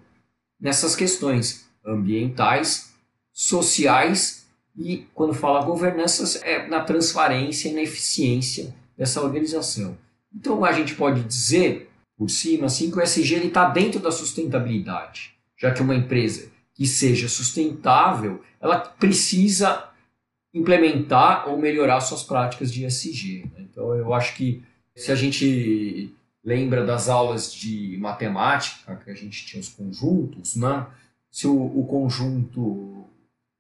nessas 0.60 0.98
questões 0.98 1.65
ambientais, 1.86 2.93
sociais 3.32 4.46
e, 4.77 5.08
quando 5.13 5.34
fala 5.34 5.63
governança, 5.63 6.39
é 6.46 6.67
na 6.67 6.82
transparência 6.82 7.70
e 7.70 7.74
na 7.74 7.82
eficiência 7.82 8.75
dessa 8.98 9.22
organização. 9.22 9.98
Então 10.34 10.63
a 10.66 10.72
gente 10.72 10.96
pode 10.96 11.24
dizer, 11.24 11.90
por 12.18 12.30
cima, 12.30 12.66
assim, 12.66 12.90
que 12.90 12.98
o 12.98 13.02
SG 13.02 13.48
está 13.48 13.70
dentro 13.70 14.00
da 14.00 14.12
sustentabilidade, 14.12 15.34
já 15.58 15.72
que 15.72 15.82
uma 15.82 15.96
empresa 15.96 16.52
que 16.74 16.88
seja 16.88 17.30
sustentável, 17.30 18.42
ela 18.60 18.80
precisa 18.80 19.90
implementar 20.54 21.50
ou 21.50 21.58
melhorar 21.58 22.00
suas 22.02 22.24
práticas 22.24 22.72
de 22.72 22.86
SG. 22.86 23.50
Né? 23.54 23.66
Então 23.70 23.94
eu 23.96 24.13
acho 24.13 24.36
que 24.36 24.63
se 24.96 25.12
a 25.12 25.16
gente 25.16 26.13
lembra 26.44 26.86
das 26.86 27.10
aulas 27.10 27.54
de 27.54 27.98
matemática, 28.00 28.96
que 28.98 29.10
a 29.10 29.16
gente 29.16 29.46
tinha 29.46 29.62
os 29.62 29.70
conjuntos, 29.70 30.56
né? 30.56 30.86
se 31.32 31.48
o, 31.48 31.56
o 31.56 31.86
conjunto 31.86 33.06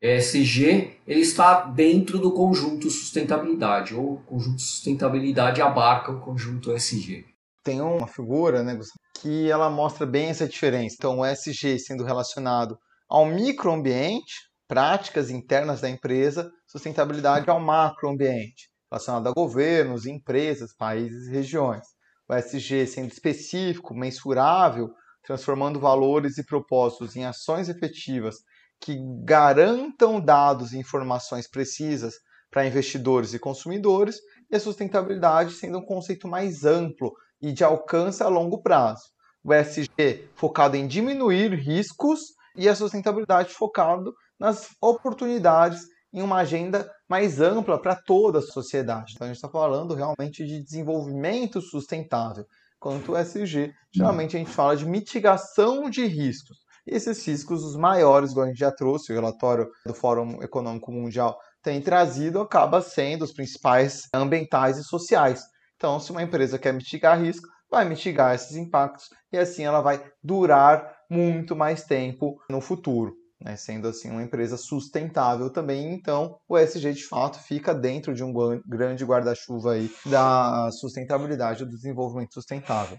ESG 0.01 0.92
ele 1.05 1.21
está 1.21 1.61
dentro 1.65 2.17
do 2.17 2.31
conjunto 2.31 2.89
sustentabilidade, 2.89 3.93
ou 3.93 4.13
o 4.13 4.23
conjunto 4.23 4.61
sustentabilidade 4.61 5.61
abarca 5.61 6.11
o 6.11 6.19
conjunto 6.19 6.71
ESG. 6.73 7.25
Tem 7.63 7.81
uma 7.81 8.07
figura, 8.07 8.63
né, 8.63 8.77
que 9.19 9.49
ela 9.49 9.69
mostra 9.69 10.05
bem 10.05 10.27
essa 10.27 10.47
diferença. 10.47 10.95
Então, 10.97 11.19
o 11.19 11.25
ESG 11.25 11.79
sendo 11.79 12.03
relacionado 12.03 12.77
ao 13.09 13.25
microambiente, 13.25 14.33
práticas 14.67 15.29
internas 15.29 15.81
da 15.81 15.89
empresa, 15.89 16.49
sustentabilidade 16.67 17.49
ao 17.49 17.59
macroambiente, 17.59 18.69
relacionado 18.91 19.27
a 19.27 19.33
governos, 19.33 20.05
empresas, 20.05 20.73
países 20.75 21.27
e 21.27 21.31
regiões. 21.31 21.85
O 22.29 22.35
ESG 22.35 22.87
sendo 22.87 23.11
específico, 23.11 23.93
mensurável, 23.93 24.89
transformando 25.23 25.79
valores 25.79 26.37
e 26.37 26.45
propósitos 26.45 27.15
em 27.15 27.25
ações 27.25 27.69
efetivas 27.69 28.35
que 28.79 28.97
garantam 29.23 30.19
dados 30.19 30.73
e 30.73 30.77
informações 30.77 31.49
precisas 31.49 32.15
para 32.51 32.67
investidores 32.67 33.33
e 33.33 33.39
consumidores, 33.39 34.19
e 34.51 34.55
a 34.55 34.59
sustentabilidade 34.59 35.53
sendo 35.53 35.79
um 35.79 35.85
conceito 35.85 36.27
mais 36.27 36.63
amplo 36.63 37.11
e 37.41 37.51
de 37.51 37.63
alcance 37.63 38.21
a 38.21 38.27
longo 38.27 38.61
prazo. 38.61 39.03
O 39.43 39.53
ESG 39.53 40.29
focado 40.35 40.77
em 40.77 40.87
diminuir 40.87 41.53
riscos 41.53 42.33
e 42.55 42.69
a 42.69 42.75
sustentabilidade 42.75 43.53
focado 43.53 44.13
nas 44.39 44.69
oportunidades 44.81 45.81
em 46.13 46.21
uma 46.21 46.37
agenda 46.37 46.89
mais 47.09 47.41
ampla 47.41 47.81
para 47.81 47.95
toda 47.95 48.39
a 48.39 48.41
sociedade. 48.41 49.13
Então 49.15 49.25
a 49.25 49.27
gente 49.27 49.37
está 49.37 49.49
falando 49.49 49.95
realmente 49.95 50.45
de 50.45 50.63
desenvolvimento 50.63 51.59
sustentável. 51.59 52.45
Quanto 52.79 53.13
o 53.13 53.17
ESG, 53.17 53.73
geralmente 53.91 54.35
a 54.35 54.39
gente 54.39 54.51
fala 54.51 54.77
de 54.77 54.85
mitigação 54.85 55.89
de 55.89 56.05
riscos. 56.05 56.57
E 56.85 56.95
esses 56.95 57.25
riscos, 57.25 57.63
os 57.63 57.75
maiores, 57.75 58.31
igual 58.31 58.45
a 58.45 58.49
gente 58.49 58.59
já 58.59 58.71
trouxe, 58.71 59.11
o 59.11 59.15
relatório 59.15 59.69
do 59.85 59.93
Fórum 59.93 60.41
Econômico 60.41 60.91
Mundial 60.91 61.37
tem 61.61 61.81
trazido, 61.81 62.41
acaba 62.41 62.81
sendo 62.81 63.23
os 63.23 63.31
principais 63.31 64.03
ambientais 64.13 64.77
e 64.77 64.83
sociais. 64.83 65.41
Então, 65.77 65.99
se 65.99 66.11
uma 66.11 66.23
empresa 66.23 66.59
quer 66.59 66.73
mitigar 66.73 67.21
risco, 67.21 67.47
vai 67.71 67.85
mitigar 67.85 68.35
esses 68.35 68.55
impactos 68.55 69.07
e 69.31 69.37
assim 69.37 69.63
ela 69.63 69.81
vai 69.81 70.03
durar 70.21 70.93
muito 71.09 71.55
mais 71.55 71.83
tempo 71.83 72.37
no 72.49 72.61
futuro. 72.61 73.15
Né, 73.41 73.57
sendo 73.57 73.89
assim 73.89 74.09
uma 74.09 74.23
empresa 74.23 74.55
sustentável 74.55 75.49
também, 75.49 75.93
então 75.93 76.37
o 76.47 76.57
ESG 76.57 76.93
de 76.93 77.03
fato 77.05 77.39
fica 77.39 77.75
dentro 77.75 78.13
de 78.13 78.23
um 78.23 78.31
grande 78.65 79.03
guarda-chuva 79.03 79.73
aí 79.73 79.91
da 80.05 80.71
sustentabilidade 80.71 81.65
do 81.65 81.71
desenvolvimento 81.71 82.33
sustentável. 82.33 82.97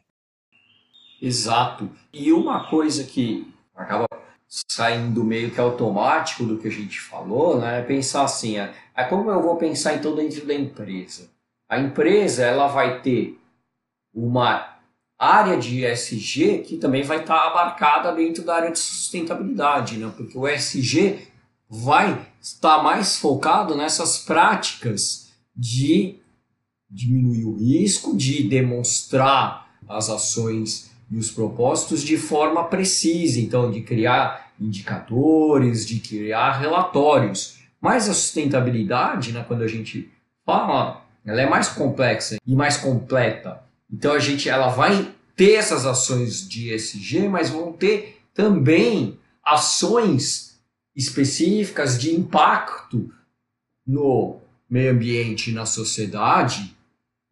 Exato. 1.22 1.90
E 2.12 2.30
uma 2.30 2.68
coisa 2.68 3.04
que 3.04 3.53
acaba 3.74 4.06
saindo 4.46 5.24
meio 5.24 5.50
que 5.50 5.60
automático 5.60 6.44
do 6.44 6.58
que 6.58 6.68
a 6.68 6.70
gente 6.70 7.00
falou, 7.00 7.58
né? 7.60 7.82
Pensar 7.82 8.24
assim, 8.24 8.56
é, 8.58 8.72
é 8.94 9.04
como 9.04 9.30
eu 9.30 9.42
vou 9.42 9.56
pensar 9.56 9.94
então 9.94 10.14
dentro 10.14 10.46
da 10.46 10.54
empresa. 10.54 11.28
A 11.68 11.78
empresa 11.78 12.44
ela 12.44 12.68
vai 12.68 13.00
ter 13.00 13.38
uma 14.12 14.78
área 15.18 15.56
de 15.56 15.84
ESG 15.84 16.58
que 16.58 16.76
também 16.76 17.02
vai 17.02 17.20
estar 17.20 17.48
abarcada 17.48 18.12
dentro 18.12 18.44
da 18.44 18.56
área 18.56 18.70
de 18.70 18.78
sustentabilidade, 18.78 19.96
né? 19.96 20.12
Porque 20.16 20.36
o 20.36 20.46
ESG 20.46 21.28
vai 21.68 22.24
estar 22.40 22.82
mais 22.82 23.18
focado 23.18 23.74
nessas 23.76 24.18
práticas 24.18 25.32
de 25.56 26.20
diminuir 26.88 27.44
o 27.44 27.56
risco, 27.56 28.16
de 28.16 28.48
demonstrar 28.48 29.68
as 29.88 30.08
ações 30.08 30.93
e 31.14 31.16
os 31.16 31.30
propósitos 31.30 32.02
de 32.02 32.16
forma 32.16 32.64
precisa, 32.64 33.38
então 33.38 33.70
de 33.70 33.82
criar 33.82 34.50
indicadores, 34.60 35.86
de 35.86 36.00
criar 36.00 36.58
relatórios. 36.58 37.58
Mas 37.80 38.08
a 38.08 38.14
sustentabilidade, 38.14 39.30
né, 39.30 39.44
quando 39.46 39.62
a 39.62 39.68
gente 39.68 40.10
fala, 40.44 41.06
ela 41.24 41.40
é 41.40 41.48
mais 41.48 41.68
complexa 41.68 42.36
e 42.44 42.56
mais 42.56 42.76
completa. 42.76 43.62
Então 43.92 44.12
a 44.12 44.18
gente, 44.18 44.48
ela 44.48 44.70
vai 44.70 45.08
ter 45.36 45.52
essas 45.52 45.86
ações 45.86 46.48
de 46.48 46.74
ESG, 46.74 47.28
mas 47.28 47.48
vão 47.48 47.72
ter 47.72 48.20
também 48.34 49.16
ações 49.44 50.58
específicas 50.96 51.96
de 51.96 52.12
impacto 52.12 53.08
no 53.86 54.40
meio 54.68 54.90
ambiente 54.90 55.52
na 55.52 55.64
sociedade 55.64 56.74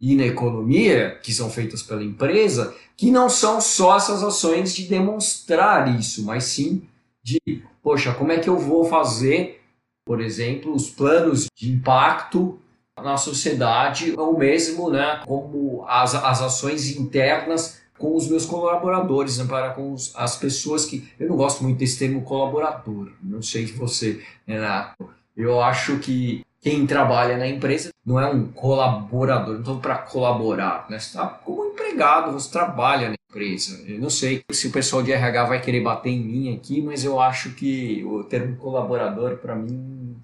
e 0.03 0.17
na 0.17 0.27
economia, 0.27 1.17
que 1.23 1.33
são 1.33 1.49
feitas 1.49 1.81
pela 1.81 2.03
empresa, 2.03 2.75
que 2.97 3.09
não 3.09 3.31
são 3.31 3.61
só 3.61 3.97
essas 3.97 4.25
ações 4.25 4.75
de 4.75 4.89
demonstrar 4.89 5.97
isso, 5.97 6.25
mas 6.25 6.43
sim 6.45 6.83
de, 7.23 7.39
poxa, 7.81 8.13
como 8.13 8.33
é 8.33 8.39
que 8.39 8.49
eu 8.49 8.59
vou 8.59 8.85
fazer, 8.85 9.63
por 10.05 10.21
exemplo, 10.21 10.75
os 10.75 10.91
planos 10.91 11.47
de 11.57 11.71
impacto 11.71 12.59
na 13.01 13.17
sociedade, 13.17 14.13
ou 14.19 14.37
mesmo 14.37 14.91
né, 14.91 15.23
como 15.25 15.85
as, 15.87 16.17
as 16.17 16.43
ações 16.43 16.97
internas 16.97 17.81
com 17.97 18.17
os 18.17 18.29
meus 18.29 18.45
colaboradores, 18.45 19.39
né, 19.39 19.45
para 19.45 19.71
com 19.71 19.93
os, 19.93 20.13
as 20.17 20.37
pessoas 20.37 20.85
que. 20.85 21.09
Eu 21.19 21.29
não 21.29 21.37
gosto 21.37 21.63
muito 21.63 21.79
desse 21.79 22.01
termo 22.01 22.23
colaborador, 22.23 23.13
não 23.23 23.41
sei 23.41 23.69
se 23.69 23.75
você, 23.75 24.21
Renato. 24.47 25.09
Eu 25.37 25.63
acho 25.63 25.99
que 26.01 26.45
quem 26.63 26.87
trabalha 26.87 27.37
na 27.37 27.49
empresa 27.49 27.91
não 28.07 28.21
é 28.21 28.31
um 28.31 28.47
colaborador, 28.47 29.59
então 29.59 29.81
para 29.81 29.99
colaborar, 29.99 30.87
né? 30.89 30.99
Você 30.99 31.09
está 31.09 31.27
como 31.27 31.67
empregado, 31.67 32.33
você 32.33 32.51
trabalha 32.51 33.09
na 33.09 33.17
empresa. 33.29 33.83
Eu 33.85 33.99
não 33.99 34.09
sei 34.09 34.45
se 34.53 34.69
o 34.69 34.73
pessoal 34.73 35.03
de 35.03 35.11
RH 35.11 35.45
vai 35.45 35.61
querer 35.61 35.81
bater 35.81 36.11
em 36.11 36.21
mim 36.21 36.55
aqui, 36.55 36.81
mas 36.81 37.05
eu 37.05 37.21
acho 37.21 37.51
que 37.51 38.05
o 38.05 38.23
termo 38.23 38.57
colaborador 38.57 39.39
para 39.39 39.57
mim 39.57 40.17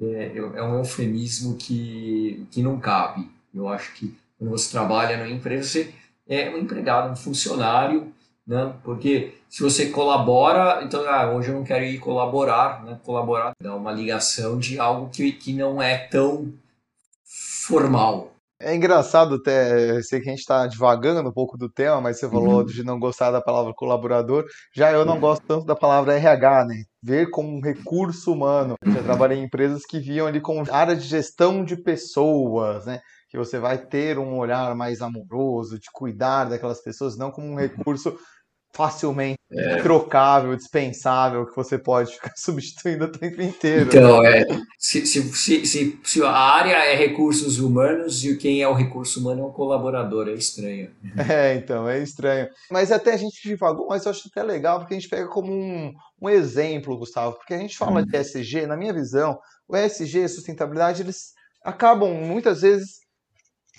é, 0.00 0.32
é 0.34 0.62
um 0.62 0.78
eufemismo 0.78 1.56
que, 1.56 2.46
que 2.50 2.62
não 2.62 2.80
cabe. 2.80 3.28
Eu 3.54 3.68
acho 3.68 3.92
que 3.92 4.16
quando 4.38 4.50
você 4.50 4.70
trabalha 4.70 5.18
na 5.18 5.28
empresa, 5.28 5.68
você 5.68 5.94
é 6.26 6.48
um 6.48 6.56
empregado, 6.56 7.12
um 7.12 7.16
funcionário, 7.16 8.10
né? 8.52 8.74
Porque 8.84 9.32
se 9.48 9.62
você 9.62 9.86
colabora, 9.86 10.84
então 10.84 11.02
ah, 11.08 11.32
hoje 11.32 11.48
eu 11.48 11.54
não 11.54 11.64
quero 11.64 11.84
ir 11.84 11.98
colaborar, 11.98 12.84
né? 12.84 13.00
Colaborar 13.02 13.52
é 13.62 13.70
uma 13.70 13.90
ligação 13.90 14.58
de 14.58 14.78
algo 14.78 15.08
que, 15.08 15.32
que 15.32 15.54
não 15.54 15.80
é 15.80 15.96
tão 15.96 16.52
formal. 17.66 18.30
É 18.60 18.76
engraçado 18.76 19.36
até, 19.36 20.00
sei 20.02 20.20
que 20.20 20.28
a 20.28 20.30
gente 20.30 20.40
está 20.40 20.66
divagando 20.68 21.28
um 21.28 21.32
pouco 21.32 21.56
do 21.58 21.68
tema, 21.68 22.00
mas 22.00 22.20
você 22.20 22.28
falou 22.28 22.58
uhum. 22.58 22.64
de 22.64 22.84
não 22.84 23.00
gostar 23.00 23.32
da 23.32 23.40
palavra 23.40 23.72
colaborador. 23.74 24.44
Já 24.76 24.92
eu 24.92 25.04
não 25.04 25.18
gosto 25.18 25.42
tanto 25.44 25.66
da 25.66 25.74
palavra 25.74 26.14
RH, 26.14 26.66
né? 26.66 26.84
Ver 27.02 27.30
como 27.30 27.48
um 27.48 27.60
recurso 27.60 28.32
humano. 28.32 28.76
Já 28.86 29.02
trabalhei 29.02 29.38
em 29.38 29.44
empresas 29.44 29.82
que 29.84 29.98
viam 29.98 30.28
ali 30.28 30.40
como 30.40 30.62
área 30.70 30.94
de 30.94 31.04
gestão 31.04 31.64
de 31.64 31.74
pessoas, 31.74 32.86
né? 32.86 33.00
que 33.32 33.38
você 33.38 33.58
vai 33.58 33.78
ter 33.78 34.18
um 34.18 34.36
olhar 34.36 34.74
mais 34.76 35.00
amoroso, 35.00 35.78
de 35.78 35.86
cuidar 35.90 36.44
daquelas 36.44 36.82
pessoas, 36.82 37.16
não 37.16 37.30
como 37.30 37.46
um 37.46 37.56
recurso 37.56 38.14
facilmente 38.72 39.38
é. 39.50 39.82
trocável, 39.82 40.56
dispensável, 40.56 41.46
que 41.46 41.54
você 41.54 41.78
pode 41.78 42.12
ficar 42.14 42.32
substituindo 42.36 43.04
o 43.04 43.12
tempo 43.12 43.42
inteiro. 43.42 43.86
Então, 43.86 44.24
é, 44.24 44.44
se, 44.78 45.06
se, 45.06 45.22
se, 45.34 45.66
se, 45.66 46.00
se 46.02 46.22
a 46.22 46.30
área 46.30 46.76
é 46.76 46.94
recursos 46.94 47.58
humanos 47.58 48.24
e 48.24 48.36
quem 48.36 48.62
é 48.62 48.68
o 48.68 48.74
recurso 48.74 49.20
humano 49.20 49.42
é 49.42 49.46
um 49.46 49.52
colaborador, 49.52 50.28
é 50.28 50.32
estranho. 50.32 50.90
É, 51.32 51.54
então, 51.54 51.88
é 51.88 52.02
estranho. 52.02 52.48
Mas 52.70 52.90
até 52.90 53.12
a 53.12 53.16
gente 53.16 53.40
divagou, 53.42 53.86
mas 53.88 54.04
eu 54.04 54.10
acho 54.10 54.28
até 54.28 54.42
legal, 54.42 54.78
porque 54.78 54.94
a 54.94 54.98
gente 54.98 55.08
pega 55.08 55.28
como 55.28 55.52
um, 55.52 55.92
um 56.20 56.28
exemplo, 56.28 56.96
Gustavo, 56.96 57.36
porque 57.36 57.54
a 57.54 57.58
gente 57.58 57.76
fala 57.76 58.00
hum. 58.00 58.04
de 58.04 58.16
ESG, 58.16 58.66
na 58.66 58.76
minha 58.76 58.92
visão, 58.92 59.38
o 59.68 59.76
ESG, 59.76 60.28
sustentabilidade, 60.28 61.02
eles 61.02 61.32
acabam 61.64 62.12
muitas 62.12 62.62
vezes 62.62 63.02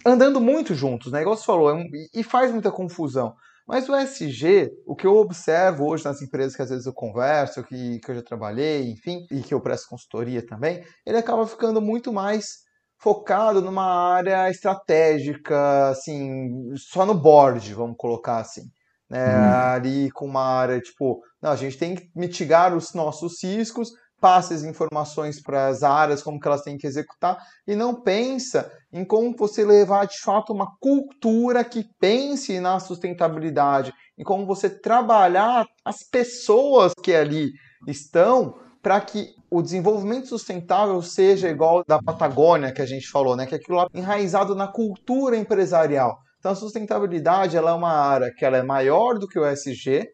andando 0.05 0.39
muito 0.39 0.73
juntos, 0.73 1.11
né? 1.11 1.21
Igual 1.21 1.37
você 1.37 1.45
falou, 1.45 1.69
é 1.69 1.73
um, 1.73 1.85
e 2.13 2.23
faz 2.23 2.51
muita 2.51 2.71
confusão. 2.71 3.35
Mas 3.67 3.87
o 3.87 3.95
SG, 3.95 4.69
o 4.85 4.95
que 4.95 5.07
eu 5.07 5.15
observo 5.15 5.87
hoje 5.87 6.03
nas 6.03 6.21
empresas 6.21 6.55
que 6.55 6.61
às 6.61 6.69
vezes 6.69 6.85
eu 6.85 6.93
converso, 6.93 7.63
que, 7.63 7.99
que 7.99 8.11
eu 8.11 8.15
já 8.15 8.21
trabalhei, 8.21 8.91
enfim, 8.91 9.25
e 9.31 9.41
que 9.41 9.53
eu 9.53 9.61
presto 9.61 9.89
consultoria 9.89 10.45
também, 10.45 10.83
ele 11.05 11.17
acaba 11.17 11.47
ficando 11.47 11.81
muito 11.81 12.11
mais 12.11 12.63
focado 12.99 13.61
numa 13.61 14.13
área 14.15 14.49
estratégica, 14.49 15.89
assim, 15.89 16.73
só 16.75 17.05
no 17.05 17.13
board, 17.13 17.73
vamos 17.73 17.95
colocar 17.97 18.37
assim. 18.37 18.63
Né? 19.09 19.37
Hum. 19.37 19.53
Ali 19.53 20.11
com 20.11 20.25
uma 20.25 20.43
área 20.43 20.79
tipo, 20.79 21.21
não, 21.41 21.51
a 21.51 21.55
gente 21.55 21.77
tem 21.77 21.95
que 21.95 22.09
mitigar 22.15 22.75
os 22.75 22.93
nossos 22.93 23.43
riscos, 23.43 23.89
passa 24.23 24.53
as 24.53 24.63
informações 24.63 25.41
para 25.41 25.67
as 25.67 25.83
áreas, 25.83 26.23
como 26.23 26.39
que 26.39 26.47
elas 26.47 26.61
têm 26.61 26.77
que 26.77 26.87
executar, 26.87 27.37
e 27.67 27.75
não 27.75 27.93
pensa 28.01 28.71
em 28.89 29.03
como 29.03 29.35
você 29.35 29.65
levar 29.65 30.07
de 30.07 30.17
fato 30.17 30.53
uma 30.53 30.77
cultura 30.79 31.61
que 31.61 31.83
pense 31.99 32.57
na 32.61 32.79
sustentabilidade, 32.79 33.91
em 34.17 34.23
como 34.23 34.45
você 34.45 34.69
trabalhar 34.69 35.65
as 35.83 36.07
pessoas 36.09 36.93
que 37.03 37.13
ali 37.13 37.51
estão 37.85 38.55
para 38.81 39.01
que 39.01 39.27
o 39.51 39.61
desenvolvimento 39.61 40.29
sustentável 40.29 41.01
seja 41.01 41.49
igual 41.49 41.83
da 41.85 42.01
Patagônia 42.01 42.71
que 42.71 42.81
a 42.81 42.85
gente 42.85 43.09
falou, 43.09 43.35
né? 43.35 43.45
Que 43.45 43.55
é 43.55 43.57
aquilo 43.57 43.77
lá 43.77 43.87
enraizado 43.93 44.55
na 44.55 44.69
cultura 44.69 45.35
empresarial. 45.35 46.17
Então 46.39 46.53
a 46.53 46.55
sustentabilidade 46.55 47.57
ela 47.57 47.71
é 47.71 47.73
uma 47.73 47.91
área 47.91 48.31
que 48.33 48.45
ela 48.45 48.57
é 48.57 48.63
maior 48.63 49.19
do 49.19 49.27
que 49.27 49.37
o 49.37 49.45
SG, 49.45 50.07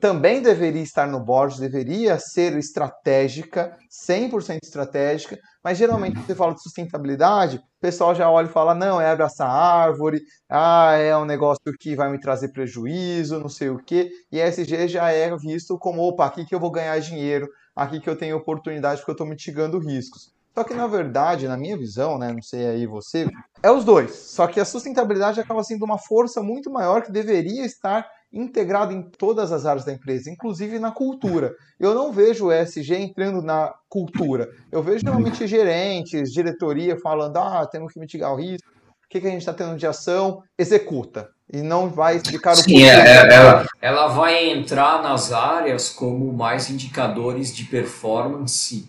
também 0.00 0.40
deveria 0.40 0.82
estar 0.82 1.06
no 1.06 1.20
board, 1.20 1.60
deveria 1.60 2.18
ser 2.18 2.56
estratégica, 2.56 3.76
100% 3.90 4.58
estratégica, 4.62 5.38
mas 5.62 5.76
geralmente 5.76 6.18
você 6.18 6.34
fala 6.34 6.54
de 6.54 6.62
sustentabilidade, 6.62 7.58
o 7.58 7.80
pessoal 7.80 8.14
já 8.14 8.30
olha 8.30 8.46
e 8.46 8.52
fala, 8.52 8.74
não, 8.74 9.00
é 9.00 9.10
abraçar 9.10 9.48
árvore, 9.48 10.20
ah, 10.48 10.94
é 10.96 11.16
um 11.16 11.24
negócio 11.24 11.62
que 11.78 11.94
vai 11.94 12.10
me 12.10 12.18
trazer 12.18 12.48
prejuízo, 12.48 13.38
não 13.38 13.48
sei 13.48 13.68
o 13.68 13.78
quê, 13.78 14.10
e 14.30 14.40
ESG 14.40 14.88
já 14.88 15.10
é 15.10 15.36
visto 15.36 15.78
como, 15.78 16.02
opa, 16.02 16.24
aqui 16.24 16.44
que 16.44 16.54
eu 16.54 16.60
vou 16.60 16.70
ganhar 16.70 16.98
dinheiro, 16.98 17.48
aqui 17.76 18.00
que 18.00 18.08
eu 18.08 18.16
tenho 18.16 18.36
oportunidade 18.36 19.00
porque 19.00 19.10
eu 19.10 19.14
estou 19.14 19.26
mitigando 19.26 19.78
riscos. 19.78 20.32
Só 20.54 20.64
que, 20.64 20.74
na 20.74 20.86
verdade, 20.86 21.48
na 21.48 21.56
minha 21.56 21.78
visão, 21.78 22.18
né, 22.18 22.30
não 22.30 22.42
sei 22.42 22.66
aí 22.66 22.86
você, 22.86 23.26
é 23.62 23.70
os 23.70 23.84
dois. 23.84 24.14
Só 24.14 24.46
que 24.46 24.60
a 24.60 24.64
sustentabilidade 24.66 25.40
acaba 25.40 25.64
sendo 25.64 25.84
uma 25.84 25.98
força 25.98 26.42
muito 26.42 26.70
maior 26.70 27.02
que 27.02 27.10
deveria 27.10 27.64
estar 27.64 28.06
integrado 28.32 28.92
em 28.92 29.02
todas 29.02 29.52
as 29.52 29.66
áreas 29.66 29.84
da 29.84 29.92
empresa, 29.92 30.30
inclusive 30.30 30.78
na 30.78 30.90
cultura. 30.90 31.54
Eu 31.78 31.94
não 31.94 32.12
vejo 32.12 32.46
o 32.46 32.52
ESG 32.52 32.94
entrando 32.94 33.42
na 33.42 33.72
cultura. 33.88 34.48
Eu 34.70 34.82
vejo 34.82 35.04
normalmente 35.04 35.46
gerentes, 35.46 36.32
diretoria 36.32 36.96
falando: 36.98 37.36
ah, 37.36 37.66
temos 37.66 37.92
que 37.92 38.00
mitigar 38.00 38.32
o 38.32 38.36
risco, 38.36 38.68
o 39.04 39.08
que, 39.08 39.20
que 39.20 39.26
a 39.26 39.30
gente 39.30 39.40
está 39.40 39.52
tendo 39.52 39.76
de 39.76 39.86
ação, 39.86 40.42
executa. 40.58 41.28
E 41.52 41.60
não 41.60 41.90
vai 41.90 42.16
explicar 42.16 42.52
o 42.52 42.56
Sim, 42.56 42.84
é, 42.84 42.94
é, 42.94 43.34
ela, 43.34 43.66
ela 43.82 44.06
vai 44.08 44.50
entrar 44.50 45.02
nas 45.02 45.32
áreas 45.32 45.90
como 45.90 46.32
mais 46.32 46.70
indicadores 46.70 47.54
de 47.54 47.64
performance 47.64 48.88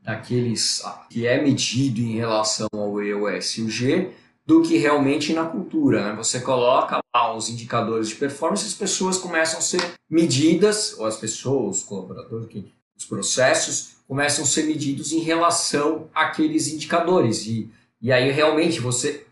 daqueles 0.00 0.82
que 1.10 1.26
é 1.26 1.42
medido 1.42 2.00
em 2.00 2.16
relação 2.16 2.68
ao 2.72 3.02
EOS 3.02 3.58
e 3.58 3.62
o 3.62 3.68
G, 3.68 4.10
do 4.48 4.62
que 4.62 4.78
realmente 4.78 5.34
na 5.34 5.44
cultura. 5.44 6.02
Né? 6.08 6.16
Você 6.16 6.40
coloca 6.40 7.00
lá 7.14 7.36
os 7.36 7.50
indicadores 7.50 8.08
de 8.08 8.14
performance, 8.14 8.64
as 8.64 8.72
pessoas 8.72 9.18
começam 9.18 9.58
a 9.58 9.60
ser 9.62 9.92
medidas, 10.08 10.98
ou 10.98 11.04
as 11.04 11.18
pessoas, 11.18 11.80
os 11.80 11.82
colaboradores, 11.82 12.64
os 12.96 13.04
processos 13.04 13.98
começam 14.08 14.42
a 14.42 14.46
ser 14.46 14.62
medidos 14.62 15.12
em 15.12 15.18
relação 15.18 16.08
àqueles 16.14 16.66
indicadores. 16.66 17.44
E, 17.44 17.70
e 18.00 18.10
aí 18.10 18.30
realmente 18.30 18.80
você 18.80 19.26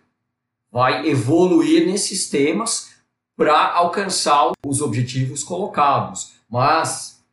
vai 0.70 1.08
evoluir 1.08 1.86
nesses 1.86 2.28
temas 2.28 2.90
para 3.34 3.72
alcançar 3.72 4.52
os 4.66 4.82
objetivos 4.82 5.42
colocados. 5.42 6.34
Mas 6.46 7.24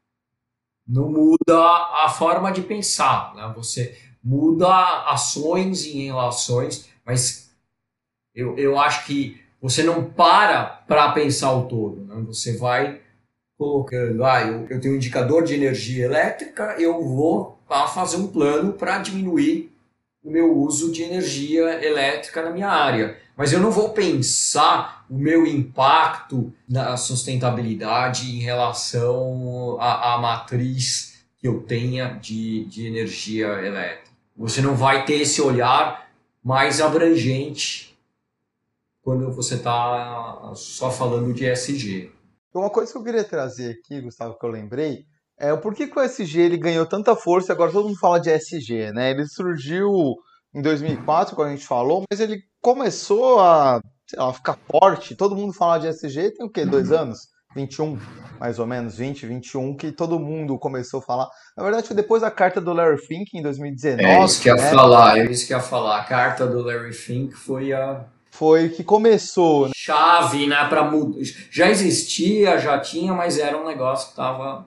não 0.88 1.12
muda 1.12 1.60
a 2.06 2.08
forma 2.08 2.50
de 2.50 2.62
pensar, 2.62 3.36
né? 3.36 3.52
Você 3.58 3.98
muda 4.24 4.70
ações 5.10 5.86
em 5.86 6.06
relações, 6.06 6.88
mas 7.06 7.43
eu, 8.36 8.58
eu 8.58 8.80
acho 8.80 9.06
que 9.06 9.42
você 9.62 9.84
não 9.84 10.04
para 10.04 10.66
para 10.88 11.12
pensar 11.12 11.54
o 11.54 11.66
todo, 11.66 12.06
né? 12.06 12.22
você 12.28 12.58
vai 12.58 13.00
colocando, 13.58 14.26
ah, 14.26 14.42
eu, 14.42 14.68
eu 14.70 14.82
tenho 14.82 14.94
um 14.94 14.98
indicador 14.98 15.44
de 15.44 15.54
energia 15.54 16.06
elétrica, 16.06 16.76
eu 16.80 17.02
vou 17.02 17.60
fazer 17.94 18.18
um 18.18 18.28
plano 18.28 18.74
para 18.74 19.00
diminuir 19.00 19.72
o 20.24 20.30
meu 20.30 20.58
uso 20.58 20.92
de 20.92 21.04
energia 21.04 21.86
elétrica 21.86 22.42
na 22.42 22.52
minha 22.52 22.70
área. 22.70 23.18
Mas 23.36 23.52
eu 23.52 23.60
não 23.60 23.72
vou 23.72 23.90
pensar 23.90 25.06
o 25.10 25.16
meu 25.16 25.46
impacto 25.46 26.54
na 26.70 26.96
sustentabilidade 26.98 28.30
em 28.30 28.40
relação 28.40 29.78
à, 29.80 30.14
à 30.14 30.18
matriz 30.18 31.26
que 31.38 31.48
eu 31.48 31.62
tenha 31.62 32.10
de, 32.22 32.66
de 32.66 32.86
energia 32.86 33.48
elétrica. 33.48 34.12
Você 34.38 34.62
não 34.62 34.76
vai 34.76 35.06
ter 35.06 35.22
esse 35.22 35.42
olhar 35.42 36.10
mais 36.44 36.80
abrangente 36.80 37.93
quando 39.04 39.32
você 39.32 39.56
está 39.56 40.54
só 40.56 40.90
falando 40.90 41.34
de 41.34 41.46
SG. 41.46 42.10
Uma 42.56 42.70
coisa 42.70 42.92
que 42.92 42.98
eu 42.98 43.04
queria 43.04 43.24
trazer 43.24 43.72
aqui, 43.72 44.00
Gustavo, 44.00 44.38
que 44.40 44.46
eu 44.46 44.50
lembrei, 44.50 45.06
é 45.38 45.52
o 45.52 45.60
porquê 45.60 45.88
que 45.88 46.00
o 46.00 46.02
SG 46.02 46.40
ele 46.40 46.58
ganhou 46.58 46.86
tanta 46.86 47.16
força 47.16 47.52
e 47.52 47.54
agora 47.54 47.72
todo 47.72 47.88
mundo 47.88 48.00
fala 48.00 48.20
de 48.20 48.30
SG, 48.30 48.92
né? 48.94 49.12
Ele 49.12 49.26
surgiu 49.28 49.92
em 50.56 50.62
2004, 50.62 51.36
quando 51.36 51.50
a 51.50 51.56
gente 51.56 51.66
falou, 51.66 52.04
mas 52.10 52.20
ele 52.20 52.42
começou 52.62 53.40
a, 53.40 53.82
lá, 54.16 54.34
ficar 54.34 54.58
forte, 54.72 55.16
todo 55.16 55.36
mundo 55.36 55.52
fala 55.52 55.80
de 55.80 55.88
SG 55.88 56.32
tem 56.32 56.46
o 56.46 56.50
quê? 56.50 56.66
Dois 56.66 56.92
uhum. 56.92 57.00
anos? 57.00 57.34
21, 57.56 58.00
mais 58.40 58.58
ou 58.58 58.66
menos, 58.66 58.98
20, 58.98 59.26
21, 59.28 59.76
que 59.76 59.92
todo 59.92 60.20
mundo 60.20 60.58
começou 60.58 61.00
a 61.00 61.04
falar. 61.04 61.30
Na 61.56 61.64
verdade, 61.64 61.88
foi 61.88 61.96
depois 61.96 62.22
da 62.22 62.32
carta 62.32 62.60
do 62.60 62.74
Larry 62.74 62.98
Fink, 62.98 63.38
em 63.38 63.42
2019. 63.42 64.04
É 64.04 64.26
isso 64.26 64.42
que 64.42 64.48
ia 64.48 64.56
né? 64.56 64.72
falar, 64.72 65.20
é 65.20 65.26
isso 65.26 65.46
que 65.46 65.54
ia 65.54 65.60
falar. 65.60 66.00
A 66.00 66.04
carta 66.04 66.48
do 66.48 66.62
Larry 66.64 66.94
Fink 66.94 67.34
foi 67.34 67.74
a 67.74 68.06
foi 68.34 68.70
que 68.70 68.84
começou. 68.84 69.68
Né? 69.68 69.72
Chave, 69.76 70.48
né, 70.48 70.68
para 70.68 70.84
mudar. 70.84 71.20
Já 71.52 71.70
existia, 71.70 72.58
já 72.58 72.80
tinha, 72.80 73.14
mas 73.14 73.38
era 73.38 73.56
um 73.56 73.66
negócio 73.66 74.10
que 74.10 74.16
tava 74.16 74.66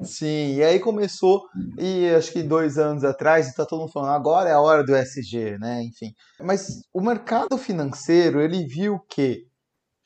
Sim, 0.00 0.54
e 0.54 0.62
aí 0.62 0.78
começou, 0.78 1.48
e 1.76 2.08
acho 2.10 2.30
que 2.30 2.40
dois 2.40 2.78
anos 2.78 3.02
atrás, 3.02 3.48
está 3.48 3.66
todo 3.66 3.80
mundo 3.80 3.90
falando, 3.90 4.12
agora 4.12 4.48
é 4.48 4.52
a 4.52 4.60
hora 4.60 4.84
do 4.84 4.94
SG, 4.94 5.58
né? 5.58 5.82
Enfim. 5.82 6.12
Mas 6.40 6.82
o 6.94 7.00
mercado 7.00 7.58
financeiro, 7.58 8.40
ele 8.40 8.64
viu 8.64 9.00
que 9.10 9.42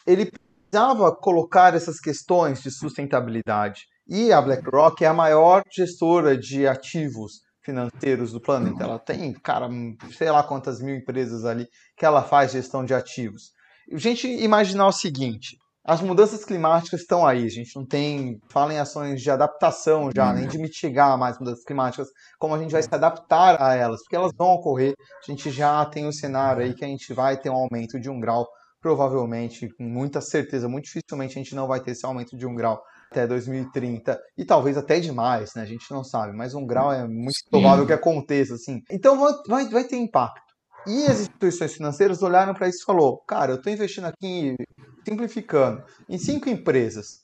ele 0.07 0.31
precisava 0.31 1.15
colocar 1.15 1.75
essas 1.75 2.01
questões 2.01 2.63
de 2.63 2.71
sustentabilidade. 2.71 3.83
E 4.09 4.33
a 4.33 4.41
BlackRock 4.41 5.05
é 5.05 5.09
a 5.09 5.13
maior 5.13 5.63
gestora 5.71 6.39
de 6.39 6.67
ativos 6.67 7.43
financeiros 7.63 8.33
do 8.33 8.41
planeta. 8.41 8.83
Ela 8.83 8.99
tem, 8.99 9.33
cara, 9.33 9.69
sei 10.17 10.31
lá 10.31 10.43
quantas 10.43 10.81
mil 10.81 10.97
empresas 10.97 11.45
ali 11.45 11.67
que 11.97 12.05
ela 12.05 12.23
faz 12.23 12.53
gestão 12.53 12.85
de 12.85 12.95
ativos. 12.95 13.53
A 13.93 13.99
gente 13.99 14.27
imaginar 14.27 14.87
o 14.87 14.93
seguinte: 14.93 15.57
as 15.85 16.01
mudanças 16.01 16.45
climáticas 16.45 17.01
estão 17.01 17.27
aí, 17.27 17.45
a 17.45 17.51
gente 17.51 17.75
não 17.75 17.85
tem, 17.85 18.41
fala 18.49 18.73
em 18.73 18.79
ações 18.79 19.21
de 19.21 19.31
adaptação 19.31 20.11
já, 20.15 20.33
nem 20.33 20.47
de 20.47 20.57
mitigar 20.59 21.19
mais 21.19 21.39
mudanças 21.39 21.65
climáticas, 21.65 22.09
como 22.39 22.55
a 22.55 22.59
gente 22.59 22.71
vai 22.71 22.83
se 22.83 22.95
adaptar 22.95 23.61
a 23.61 23.75
elas, 23.75 24.01
porque 24.03 24.15
elas 24.15 24.33
vão 24.37 24.51
ocorrer, 24.51 24.95
a 24.97 25.31
gente 25.31 25.51
já 25.51 25.85
tem 25.87 26.05
o 26.05 26.09
um 26.09 26.13
cenário 26.13 26.63
aí 26.63 26.73
que 26.73 26.85
a 26.85 26.89
gente 26.89 27.13
vai 27.13 27.37
ter 27.37 27.51
um 27.51 27.55
aumento 27.55 27.99
de 27.99 28.09
um 28.09 28.21
grau, 28.21 28.47
provavelmente, 28.81 29.69
com 29.77 29.83
muita 29.83 30.21
certeza, 30.21 30.69
muito 30.69 30.85
dificilmente 30.85 31.39
a 31.39 31.43
gente 31.43 31.55
não 31.55 31.67
vai 31.67 31.81
ter 31.81 31.93
esse 31.93 32.07
aumento 32.07 32.37
de 32.37 32.47
um 32.47 32.55
grau 32.55 32.81
até 33.13 33.27
2030, 33.27 34.19
e 34.39 34.45
talvez 34.45 34.77
até 34.79 34.99
demais, 34.99 35.55
né, 35.55 35.63
a 35.63 35.67
gente 35.67 35.91
não 35.91 36.03
sabe, 36.03 36.35
mas 36.35 36.55
um 36.55 36.67
grau 36.67 36.91
é 36.93 37.07
muito 37.07 37.39
provável 37.51 37.87
que 37.87 37.93
aconteça, 37.93 38.55
assim. 38.55 38.81
Então 38.91 39.19
vai, 39.47 39.69
vai 39.69 39.85
ter 39.85 39.97
impacto. 39.97 40.53
E 40.87 41.07
as 41.07 41.21
instituições 41.21 41.75
financeiras 41.75 42.23
olharam 42.23 42.55
para 42.55 42.69
isso 42.69 42.83
e 42.83 42.87
falou, 42.87 43.19
cara, 43.19 43.53
eu 43.53 43.57
estou 43.57 43.73
investindo 43.73 44.07
aqui, 44.07 44.57
simplificando, 45.05 45.85
em 46.09 46.19
cinco 46.19 46.49
empresas. 46.49 47.21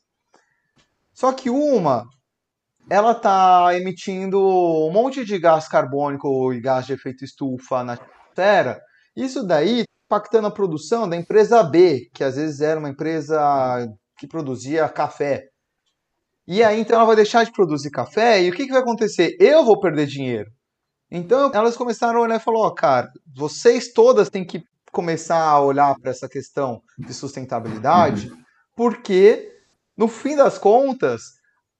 Só 1.12 1.32
que 1.32 1.50
uma, 1.50 2.04
ela 2.88 3.12
está 3.12 3.76
emitindo 3.76 4.38
um 4.40 4.92
monte 4.92 5.24
de 5.24 5.38
gás 5.38 5.66
carbônico 5.66 6.52
e 6.52 6.60
gás 6.60 6.86
de 6.86 6.92
efeito 6.92 7.24
estufa 7.24 7.82
na 7.82 7.94
atmosfera. 7.94 8.80
Isso 9.16 9.44
daí 9.44 9.82
impactando 10.06 10.46
a 10.46 10.52
produção 10.52 11.08
da 11.08 11.16
empresa 11.16 11.62
B, 11.62 12.08
que 12.14 12.22
às 12.22 12.36
vezes 12.36 12.60
era 12.60 12.78
uma 12.78 12.88
empresa 12.88 13.86
que 14.18 14.26
produzia 14.26 14.88
café. 14.88 15.48
E 16.50 16.62
aí 16.64 16.80
então 16.80 16.96
ela 16.96 17.04
vai 17.04 17.14
deixar 17.14 17.44
de 17.44 17.52
produzir 17.52 17.90
café 17.90 18.42
e 18.42 18.48
o 18.48 18.54
que, 18.54 18.64
que 18.64 18.72
vai 18.72 18.80
acontecer? 18.80 19.36
Eu 19.38 19.66
vou 19.66 19.78
perder 19.78 20.06
dinheiro. 20.06 20.50
Então 21.10 21.50
elas 21.52 21.76
começaram 21.76 22.20
a 22.20 22.22
olhar 22.22 22.36
e 22.36 22.42
falou, 22.42 22.66
oh, 22.66 22.74
cara, 22.74 23.10
vocês 23.36 23.92
todas 23.92 24.30
têm 24.30 24.46
que 24.46 24.62
começar 24.90 25.42
a 25.42 25.60
olhar 25.60 25.94
para 26.00 26.10
essa 26.10 26.26
questão 26.26 26.80
de 26.98 27.12
sustentabilidade, 27.12 28.32
porque 28.74 29.46
no 29.94 30.08
fim 30.08 30.36
das 30.36 30.56
contas, 30.56 31.20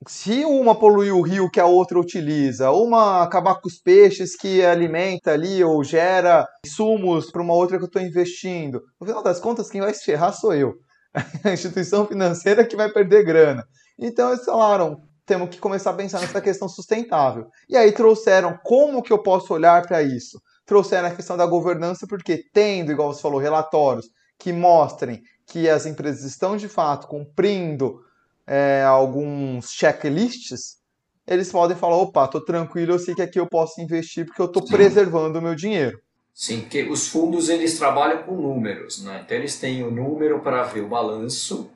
se 0.07 0.44
uma 0.44 0.78
polui 0.78 1.11
o 1.11 1.22
rio 1.22 1.50
que 1.50 1.61
a 1.61 1.64
outra 1.64 1.98
utiliza, 1.98 2.70
uma 2.70 3.22
acabar 3.22 3.54
com 3.54 3.68
os 3.68 3.81
peixes 3.81 4.37
que 4.37 4.62
alimenta 4.62 5.33
ali 5.33 5.64
ou 5.64 5.83
gera 5.83 6.46
insumos 6.62 7.31
para 7.31 7.40
uma 7.40 7.54
outra 7.54 7.78
que 7.78 7.85
eu 7.85 7.88
estou 7.88 8.02
investindo, 8.02 8.83
no 9.00 9.07
final 9.07 9.22
das 9.22 9.40
contas 9.40 9.70
quem 9.70 9.81
vai 9.81 9.94
se 9.94 10.04
ferrar 10.04 10.35
sou 10.35 10.52
eu. 10.52 10.74
A 11.42 11.54
instituição 11.54 12.07
financeira 12.07 12.66
que 12.66 12.76
vai 12.76 12.92
perder 12.92 13.24
grana. 13.24 13.64
Então 13.99 14.33
eles 14.33 14.45
falaram, 14.45 15.03
temos 15.27 15.51
que 15.51 15.59
começar 15.59 15.91
a 15.91 15.95
pensar 15.95 16.21
nessa 16.21 16.41
questão 16.41 16.69
sustentável. 16.69 17.47
E 17.69 17.77
aí 17.77 17.93
trouxeram 17.93 18.59
como 18.63 19.03
que 19.03 19.13
eu 19.13 19.23
posso 19.23 19.53
olhar 19.53 19.87
para 19.87 20.03
isso? 20.03 20.41
Trouxeram 20.65 21.09
a 21.09 21.15
questão 21.15 21.37
da 21.37 21.47
governança, 21.47 22.07
porque 22.07 22.45
tendo, 22.53 22.93
igual 22.93 23.13
você 23.13 23.21
falou, 23.21 23.39
relatórios 23.39 24.07
que 24.39 24.53
mostrem 24.53 25.23
que 25.47 25.69
as 25.69 25.87
empresas 25.87 26.25
estão 26.25 26.57
de 26.57 26.69
fato 26.69 27.09
cumprindo 27.09 28.01
é, 28.47 28.83
alguns 28.85 29.71
checklists, 29.73 30.79
eles 31.27 31.51
podem 31.51 31.77
falar, 31.77 31.97
opa, 31.97 32.25
estou 32.25 32.43
tranquilo, 32.43 32.93
eu 32.93 32.99
sei 32.99 33.15
que 33.15 33.23
aqui 33.23 33.39
eu 33.39 33.47
posso 33.47 33.81
investir 33.81 34.25
porque 34.25 34.41
eu 34.41 34.47
estou 34.47 34.65
preservando 34.65 35.39
o 35.39 35.43
meu 35.43 35.55
dinheiro. 35.55 36.01
Sim, 36.33 36.61
porque 36.61 36.85
os 36.85 37.09
fundos 37.09 37.49
eles 37.49 37.77
trabalham 37.77 38.23
com 38.23 38.37
números, 38.37 39.03
né? 39.03 39.23
Então 39.25 39.37
eles 39.37 39.59
têm 39.59 39.83
o 39.83 39.91
número 39.91 40.41
para 40.41 40.63
ver 40.63 40.83
o 40.83 40.89
balanço, 40.89 41.71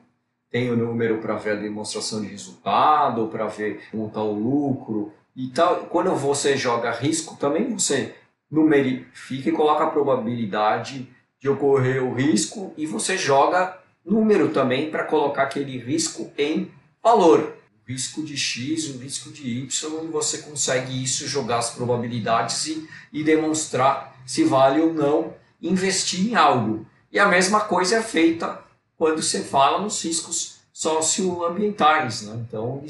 tem 0.53 0.69
o 0.69 0.77
número 0.77 1.17
para 1.17 1.33
ver 1.33 1.53
a 1.53 1.61
demonstração 1.61 2.21
de 2.21 2.27
resultado, 2.27 3.27
para 3.27 3.47
ver 3.47 3.81
está 3.91 4.21
o 4.21 4.33
lucro 4.33 5.11
e 5.35 5.47
tal. 5.47 5.87
Quando 5.87 6.15
você 6.15 6.55
joga 6.55 6.91
risco, 6.91 7.35
também 7.37 7.73
você 7.73 8.13
numerifica 8.51 9.49
e 9.49 9.51
coloca 9.51 9.85
a 9.85 9.89
probabilidade 9.89 11.09
de 11.39 11.49
ocorrer 11.49 12.03
o 12.03 12.13
risco 12.13 12.71
e 12.77 12.85
você 12.85 13.17
joga 13.17 13.79
número 14.05 14.49
também 14.49 14.91
para 14.91 15.05
colocar 15.05 15.41
aquele 15.41 15.79
risco 15.79 16.31
em 16.37 16.71
valor. 17.01 17.55
O 17.83 17.91
risco 17.91 18.21
de 18.21 18.37
X, 18.37 18.89
o 18.89 18.99
risco 18.99 19.31
de 19.31 19.49
Y, 19.49 20.03
e 20.03 20.07
você 20.07 20.37
consegue 20.37 21.03
isso, 21.03 21.27
jogar 21.27 21.57
as 21.57 21.71
probabilidades 21.71 22.67
e, 22.67 22.87
e 23.11 23.23
demonstrar 23.23 24.15
se 24.23 24.43
vale 24.43 24.79
ou 24.79 24.93
não 24.93 25.33
investir 25.59 26.29
em 26.29 26.35
algo. 26.35 26.85
E 27.11 27.17
a 27.17 27.27
mesma 27.27 27.61
coisa 27.61 27.97
é 27.97 28.03
feita 28.03 28.61
quando 28.97 29.21
você 29.21 29.41
fala 29.43 29.81
nos 29.81 30.03
riscos 30.03 30.59
socioambientais. 30.71 32.23
Né? 32.23 32.45
Então, 32.47 32.83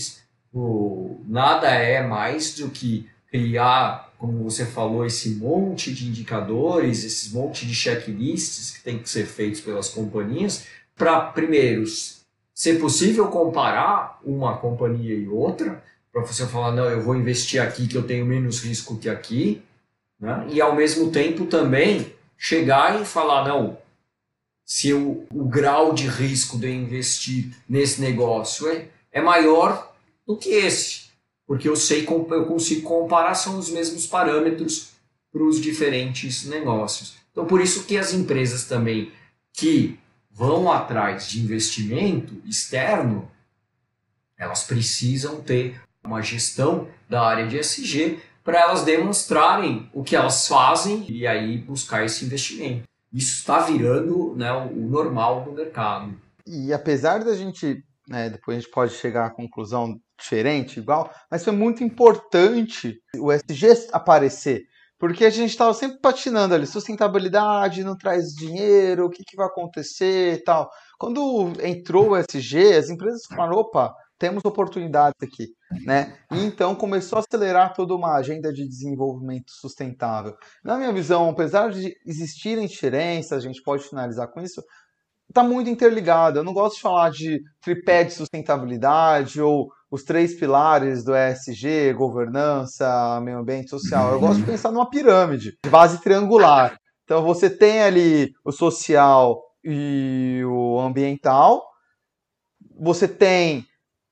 o, 0.53 1.21
nada 1.27 1.69
é 1.69 2.05
mais 2.05 2.55
do 2.55 2.69
que 2.69 3.09
criar, 3.29 4.11
como 4.17 4.43
você 4.43 4.65
falou, 4.65 5.05
esse 5.05 5.31
monte 5.31 5.93
de 5.93 6.07
indicadores, 6.07 7.03
esse 7.03 7.33
monte 7.33 7.65
de 7.65 7.73
checklists 7.73 8.71
que 8.71 8.83
tem 8.83 8.99
que 8.99 9.09
ser 9.09 9.25
feitos 9.25 9.59
pelas 9.59 9.89
companhias, 9.89 10.65
para, 10.95 11.19
primeiro, 11.19 11.83
ser 12.53 12.79
possível 12.79 13.27
comparar 13.27 14.19
uma 14.23 14.57
companhia 14.57 15.15
e 15.15 15.27
outra, 15.27 15.83
para 16.11 16.21
você 16.21 16.45
falar, 16.45 16.71
não, 16.71 16.85
eu 16.85 17.01
vou 17.01 17.15
investir 17.15 17.59
aqui 17.59 17.87
que 17.87 17.97
eu 17.97 18.03
tenho 18.03 18.25
menos 18.25 18.63
risco 18.63 18.97
que 18.97 19.09
aqui, 19.09 19.63
né? 20.19 20.45
e 20.49 20.61
ao 20.61 20.75
mesmo 20.75 21.09
tempo 21.11 21.47
também 21.47 22.13
chegar 22.37 23.01
e 23.01 23.05
falar, 23.05 23.47
não, 23.47 23.77
se 24.73 24.91
o, 24.91 25.27
o 25.31 25.45
grau 25.45 25.93
de 25.93 26.07
risco 26.07 26.57
de 26.57 26.67
investir 26.67 27.55
nesse 27.69 28.01
negócio 28.01 28.67
é, 28.67 28.87
é 29.11 29.21
maior 29.21 29.93
do 30.25 30.35
que 30.35 30.49
esse, 30.49 31.11
porque 31.45 31.69
eu 31.69 31.75
sei 31.75 32.03
eu 32.09 32.45
consigo 32.47 32.81
comparar 32.81 33.35
são 33.35 33.59
os 33.59 33.69
mesmos 33.69 34.07
parâmetros 34.07 34.93
para 35.31 35.43
os 35.43 35.61
diferentes 35.61 36.47
negócios. 36.47 37.13
Então 37.31 37.45
por 37.45 37.61
isso 37.61 37.83
que 37.83 37.99
as 37.99 38.15
empresas 38.15 38.65
também 38.65 39.11
que 39.53 39.99
vão 40.31 40.71
atrás 40.71 41.29
de 41.29 41.39
investimento 41.39 42.41
externo, 42.43 43.29
elas 44.35 44.63
precisam 44.63 45.39
ter 45.39 45.79
uma 46.03 46.23
gestão 46.23 46.87
da 47.07 47.21
área 47.21 47.45
de 47.45 47.59
SG 47.59 48.17
para 48.43 48.61
elas 48.61 48.83
demonstrarem 48.83 49.87
o 49.93 50.03
que 50.03 50.15
elas 50.15 50.47
fazem 50.47 51.05
e 51.07 51.27
aí 51.27 51.59
buscar 51.59 52.03
esse 52.03 52.25
investimento. 52.25 52.91
Isso 53.13 53.35
está 53.35 53.59
virando 53.59 54.35
né, 54.35 54.51
o 54.51 54.89
normal 54.89 55.43
do 55.43 55.51
mercado. 55.51 56.15
E 56.47 56.73
apesar 56.73 57.23
da 57.23 57.35
gente, 57.35 57.83
né, 58.09 58.29
depois 58.29 58.57
a 58.57 58.59
gente 58.59 58.71
pode 58.71 58.93
chegar 58.93 59.27
à 59.27 59.29
conclusão 59.29 59.99
diferente, 60.19 60.79
igual, 60.79 61.13
mas 61.29 61.43
foi 61.43 61.53
muito 61.53 61.83
importante 61.83 62.97
o 63.17 63.31
SG 63.31 63.89
aparecer, 63.91 64.63
porque 64.97 65.25
a 65.25 65.29
gente 65.29 65.49
estava 65.49 65.73
sempre 65.73 65.99
patinando 65.99 66.55
ali, 66.55 66.65
sustentabilidade 66.65 67.83
não 67.83 67.97
traz 67.97 68.29
dinheiro, 68.33 69.05
o 69.05 69.09
que, 69.09 69.23
que 69.23 69.35
vai 69.35 69.47
acontecer 69.47 70.35
e 70.35 70.43
tal. 70.43 70.69
Quando 70.97 71.51
entrou 71.61 72.11
o 72.11 72.17
SG, 72.17 72.73
as 72.77 72.89
empresas 72.89 73.25
falaram, 73.25 73.57
opa, 73.57 73.93
temos 74.23 74.45
oportunidades 74.45 75.21
aqui, 75.21 75.49
né? 75.85 76.15
E 76.31 76.45
então 76.45 76.73
começou 76.73 77.17
a 77.17 77.21
acelerar 77.21 77.73
toda 77.73 77.93
uma 77.93 78.15
agenda 78.15 78.53
de 78.53 78.65
desenvolvimento 78.65 79.51
sustentável. 79.51 80.33
Na 80.63 80.77
minha 80.77 80.93
visão, 80.93 81.29
apesar 81.29 81.69
de 81.69 81.93
existirem 82.05 82.65
diferenças, 82.65 83.33
a 83.33 83.45
gente 83.45 83.61
pode 83.61 83.83
finalizar 83.83 84.31
com 84.31 84.39
isso, 84.39 84.63
está 85.27 85.43
muito 85.43 85.69
interligado. 85.69 86.39
Eu 86.39 86.43
não 86.45 86.53
gosto 86.53 86.77
de 86.77 86.81
falar 86.81 87.11
de 87.11 87.41
tripé 87.61 88.05
de 88.05 88.13
sustentabilidade 88.13 89.41
ou 89.41 89.67
os 89.91 90.03
três 90.03 90.33
pilares 90.39 91.03
do 91.03 91.11
ESG, 91.13 91.91
governança, 91.91 93.19
meio 93.19 93.39
ambiente 93.39 93.71
social. 93.71 94.13
Eu 94.13 94.21
gosto 94.21 94.39
de 94.39 94.45
pensar 94.45 94.71
numa 94.71 94.89
pirâmide 94.89 95.57
de 95.61 95.69
base 95.69 96.01
triangular. 96.01 96.77
Então 97.03 97.25
você 97.25 97.49
tem 97.49 97.81
ali 97.81 98.31
o 98.45 98.53
social 98.53 99.37
e 99.65 100.43
o 100.45 100.79
ambiental, 100.79 101.61
você 102.79 103.05
tem 103.05 103.65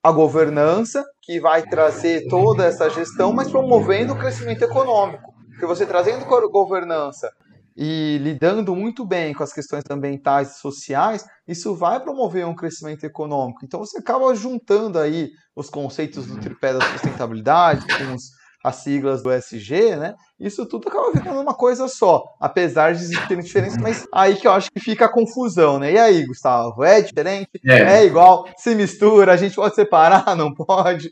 a 0.04 0.12
governança, 0.12 1.04
que 1.22 1.40
vai 1.40 1.64
trazer 1.64 2.28
toda 2.28 2.66
essa 2.66 2.90
gestão, 2.90 3.32
mas 3.32 3.50
promovendo 3.50 4.14
o 4.14 4.18
crescimento 4.18 4.64
econômico. 4.64 5.34
Porque 5.50 5.66
você 5.66 5.86
trazendo 5.86 6.26
governança 6.50 7.30
e 7.78 8.18
lidando 8.18 8.76
muito 8.76 9.06
bem 9.06 9.34
com 9.34 9.44
as 9.44 9.54
questões 9.54 9.84
ambientais 9.90 10.56
e 10.56 10.60
sociais, 10.60 11.26
isso 11.48 11.76
vai 11.76 12.00
promover 12.00 12.46
um 12.46 12.56
crescimento 12.56 13.04
econômico. 13.06 13.64
Então 13.64 13.80
você 13.80 14.00
acaba 14.00 14.34
juntando 14.34 14.98
aí 14.98 15.30
os 15.56 15.70
conceitos 15.70 16.26
do 16.26 16.40
tripé 16.40 16.74
da 16.74 16.82
sustentabilidade 16.82 17.86
com 17.86 18.16
os 18.16 18.41
as 18.64 18.78
siglas 18.78 19.24
do 19.24 19.32
SG, 19.32 19.96
né? 19.96 20.16
Isso 20.40 20.66
tudo 20.66 20.88
acaba 20.88 21.12
ficando 21.12 21.40
uma 21.40 21.54
coisa 21.54 21.88
só, 21.88 22.24
apesar 22.40 22.94
de 22.94 23.02
existirem 23.02 23.44
diferenças, 23.44 23.78
mas 23.78 24.08
aí 24.14 24.36
que 24.36 24.48
eu 24.48 24.52
acho 24.52 24.72
que 24.72 24.80
fica 24.80 25.06
a 25.06 25.12
confusão, 25.12 25.80
né? 25.80 25.94
E 25.94 25.98
aí, 25.98 26.26
Gustavo, 26.26 26.84
é 26.84 27.02
diferente? 27.02 27.50
É, 27.66 28.00
é 28.00 28.06
igual? 28.06 28.48
Se 28.58 28.74
mistura? 28.76 29.34
A 29.34 29.38
gente 29.38 29.56
pode 29.56 29.76
separar? 29.76 30.36
Não 30.36 30.54
pode? 30.54 31.12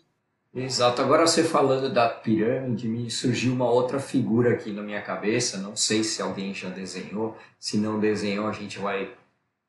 Exato. 0.53 1.01
Agora 1.01 1.27
você 1.27 1.43
falando 1.43 1.93
da 1.93 2.09
pirâmide, 2.09 2.87
me 2.87 3.09
surgiu 3.09 3.53
uma 3.53 3.69
outra 3.69 3.99
figura 3.99 4.53
aqui 4.53 4.71
na 4.71 4.81
minha 4.81 5.01
cabeça. 5.01 5.59
Não 5.59 5.75
sei 5.75 6.03
se 6.03 6.21
alguém 6.21 6.53
já 6.53 6.69
desenhou. 6.69 7.37
Se 7.59 7.77
não 7.77 7.99
desenhou, 7.99 8.47
a 8.47 8.51
gente 8.51 8.79
vai 8.79 9.11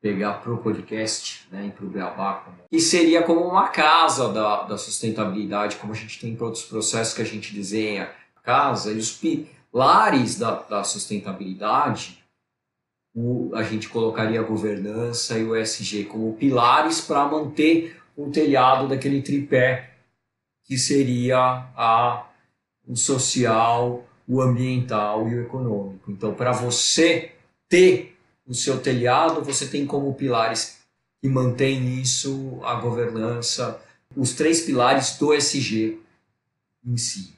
pegar 0.01 0.33
para 0.35 0.51
o 0.51 0.57
podcast 0.57 1.47
né, 1.51 1.71
para 1.75 1.85
o 1.85 1.89
Beabá. 1.89 2.45
E 2.71 2.79
seria 2.81 3.21
como 3.21 3.41
uma 3.41 3.67
casa 3.67 4.33
da, 4.33 4.63
da 4.63 4.77
sustentabilidade, 4.77 5.75
como 5.75 5.93
a 5.93 5.95
gente 5.95 6.19
tem 6.19 6.35
para 6.35 6.47
outros 6.47 6.63
processos 6.63 7.13
que 7.13 7.21
a 7.21 7.25
gente 7.25 7.53
desenha 7.53 8.09
casa. 8.43 8.91
E 8.91 8.97
os 8.97 9.11
pilares 9.11 10.39
da, 10.39 10.55
da 10.63 10.83
sustentabilidade, 10.83 12.23
o, 13.13 13.51
a 13.53 13.61
gente 13.61 13.87
colocaria 13.89 14.39
a 14.39 14.43
governança 14.43 15.37
e 15.37 15.43
o 15.43 15.55
ESG 15.55 16.05
como 16.05 16.33
pilares 16.33 17.01
para 17.01 17.27
manter 17.27 18.01
o 18.17 18.31
telhado 18.31 18.87
daquele 18.87 19.21
tripé 19.21 19.91
que 20.65 20.77
seria 20.77 21.37
a, 21.75 22.25
o 22.87 22.95
social, 22.95 24.03
o 24.27 24.41
ambiental 24.41 25.27
e 25.27 25.35
o 25.35 25.41
econômico. 25.41 26.09
Então, 26.09 26.33
para 26.33 26.51
você 26.51 27.31
ter 27.69 28.10
o 28.51 28.53
seu 28.53 28.81
telhado, 28.81 29.41
você 29.41 29.65
tem 29.65 29.85
como 29.85 30.13
pilares 30.13 30.81
que 31.21 31.29
mantém 31.29 32.01
isso, 32.01 32.59
a 32.63 32.75
governança, 32.75 33.81
os 34.13 34.33
três 34.33 34.59
pilares 34.59 35.17
do 35.17 35.33
SG 35.33 35.97
em 36.85 36.97
si. 36.97 37.33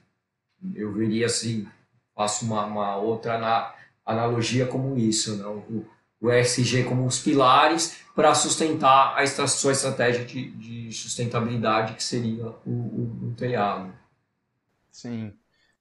Eu 0.73 0.91
veria 0.91 1.27
assim, 1.27 1.67
faço 2.15 2.45
uma, 2.45 2.65
uma 2.65 2.95
outra 2.95 3.37
na, 3.37 3.75
analogia 4.03 4.65
como 4.65 4.97
isso, 4.97 5.37
não? 5.37 5.57
Né? 5.57 5.63
O, 5.69 5.85
o 6.25 6.31
ESG 6.31 6.85
como 6.85 7.05
os 7.05 7.19
pilares 7.19 7.97
para 8.15 8.33
sustentar 8.33 9.15
a 9.15 9.47
sua 9.47 9.73
estratégia 9.73 10.25
de, 10.25 10.49
de, 10.51 10.91
sustentabilidade, 10.93 11.93
que 11.93 12.03
seria 12.03 12.47
o, 12.65 12.71
o, 12.71 13.27
o 13.27 13.35
telhado. 13.35 13.93
Sim, 14.89 15.31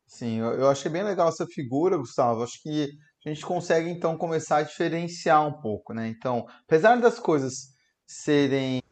sim. 0.04 0.40
Eu, 0.40 0.48
eu 0.54 0.68
achei 0.68 0.90
bem 0.90 1.04
legal 1.04 1.28
essa 1.28 1.46
figura, 1.46 1.96
Gustavo. 1.96 2.42
Acho 2.42 2.60
que 2.60 2.98
a 3.24 3.32
gente 3.32 3.44
consegue, 3.44 3.88
então, 3.88 4.16
começar 4.16 4.58
a 4.58 4.62
diferenciar 4.62 5.46
um 5.46 5.60
pouco, 5.60 5.94
né? 5.94 6.08
Então, 6.08 6.46
apesar 6.64 6.96
das 6.96 7.18
coisas 7.18 7.72
serem 8.06 8.82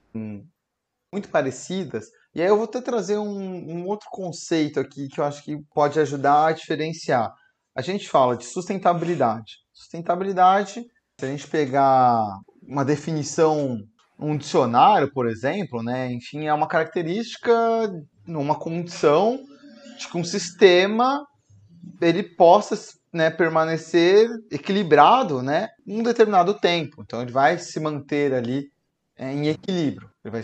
muito 1.12 1.28
parecidas, 1.28 2.06
e 2.34 2.40
aí 2.40 2.48
eu 2.48 2.56
vou 2.56 2.64
até 2.64 2.80
trazer 2.80 3.18
um, 3.18 3.28
um 3.28 3.86
outro 3.86 4.08
conceito 4.10 4.78
aqui 4.78 5.08
que 5.08 5.20
eu 5.20 5.24
acho 5.24 5.42
que 5.42 5.56
pode 5.74 5.98
ajudar 5.98 6.46
a 6.46 6.52
diferenciar. 6.52 7.32
A 7.74 7.82
gente 7.82 8.08
fala 8.08 8.36
de 8.36 8.44
sustentabilidade. 8.44 9.56
Sustentabilidade 9.72 10.84
se 11.20 11.26
a 11.26 11.28
gente 11.28 11.46
pegar 11.48 12.24
uma 12.62 12.82
definição, 12.82 13.78
um 14.18 14.38
dicionário, 14.38 15.12
por 15.12 15.28
exemplo, 15.28 15.82
né, 15.82 16.10
enfim, 16.10 16.46
é 16.46 16.54
uma 16.54 16.66
característica, 16.66 17.52
uma 18.26 18.58
condição 18.58 19.38
de 19.98 20.08
que 20.08 20.16
um 20.16 20.24
sistema 20.24 21.22
ele 22.00 22.22
possa 22.22 22.74
né, 23.12 23.30
permanecer 23.30 24.28
equilibrado 24.50 25.42
né, 25.42 25.68
um 25.86 26.02
determinado 26.02 26.54
tempo. 26.54 27.02
Então, 27.02 27.22
ele 27.22 27.32
vai 27.32 27.58
se 27.58 27.80
manter 27.80 28.32
ali 28.32 28.70
é, 29.16 29.32
em 29.32 29.48
equilíbrio, 29.48 30.10
ele 30.24 30.32
vai 30.32 30.42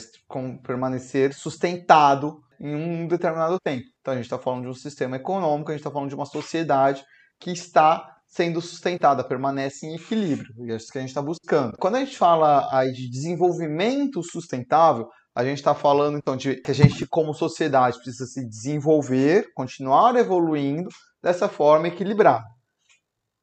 permanecer 0.63 1.33
sustentado 1.33 2.43
em 2.61 2.75
um 2.75 3.07
determinado 3.07 3.59
tempo. 3.61 3.87
Então, 4.01 4.13
a 4.13 4.17
gente 4.17 4.27
está 4.27 4.39
falando 4.39 4.63
de 4.63 4.69
um 4.69 4.75
sistema 4.75 5.17
econômico, 5.17 5.71
a 5.71 5.75
gente 5.75 5.81
está 5.81 5.91
falando 5.91 6.09
de 6.09 6.15
uma 6.15 6.27
sociedade 6.27 7.05
que 7.39 7.51
está 7.51 8.17
sendo 8.27 8.61
sustentada, 8.61 9.23
permanece 9.25 9.87
em 9.87 9.95
equilíbrio. 9.95 10.53
E 10.67 10.73
é 10.73 10.77
isso 10.77 10.91
que 10.91 10.99
a 10.99 11.01
gente 11.01 11.11
está 11.11 11.23
buscando. 11.23 11.77
Quando 11.79 11.97
a 11.97 12.01
gente 12.01 12.17
fala 12.17 12.69
aí 12.71 12.93
de 12.93 13.09
desenvolvimento 13.09 14.23
sustentável, 14.23 15.09
a 15.35 15.45
gente 15.45 15.59
está 15.59 15.75
falando 15.75 16.17
então 16.17 16.37
de 16.37 16.57
que 16.57 16.71
a 16.71 16.75
gente, 16.75 17.07
como 17.07 17.35
sociedade, 17.35 17.99
precisa 17.99 18.27
se 18.27 18.47
desenvolver, 18.47 19.47
continuar 19.55 20.17
evoluindo 20.17 20.89
dessa 21.23 21.49
forma 21.49 21.89
equilibrada. 21.89 22.45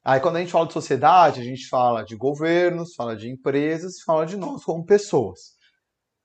Aí 0.04 0.20
quando 0.20 0.36
a 0.36 0.40
gente 0.40 0.52
fala 0.52 0.66
de 0.66 0.74
sociedade, 0.74 1.40
a 1.40 1.44
gente 1.44 1.66
fala 1.66 2.04
de 2.04 2.14
governos, 2.14 2.94
fala 2.94 3.16
de 3.16 3.30
empresas, 3.30 4.02
fala 4.02 4.26
de 4.26 4.36
nós 4.36 4.62
como 4.62 4.84
pessoas. 4.84 5.54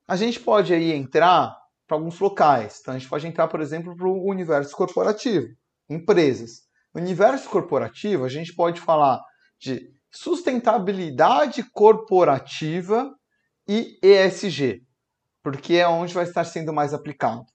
A 0.06 0.18
gente 0.18 0.40
pode 0.40 0.74
aí 0.74 0.92
entrar 0.92 1.56
para 1.88 1.96
alguns 1.96 2.20
locais. 2.20 2.80
Então 2.82 2.94
a 2.94 2.98
gente 2.98 3.10
pode 3.10 3.26
entrar, 3.26 3.48
por 3.48 3.62
exemplo, 3.62 3.96
para 3.96 4.08
o 4.08 4.30
universo 4.30 4.76
corporativo, 4.76 5.48
empresas. 5.90 6.64
No 6.94 7.02
universo 7.02 7.50
corporativo, 7.50 8.26
a 8.26 8.30
gente 8.30 8.54
pode 8.54 8.82
falar 8.82 9.22
de 9.60 9.90
sustentabilidade 10.12 11.64
corporativa 11.72 13.10
e 13.68 13.98
ESG, 14.02 14.82
porque 15.44 15.76
é 15.76 15.88
onde 15.88 16.14
vai 16.14 16.26
estar 16.26 16.44
sendo 16.44 16.74
mais 16.74 16.94
aplicado. 16.94 17.46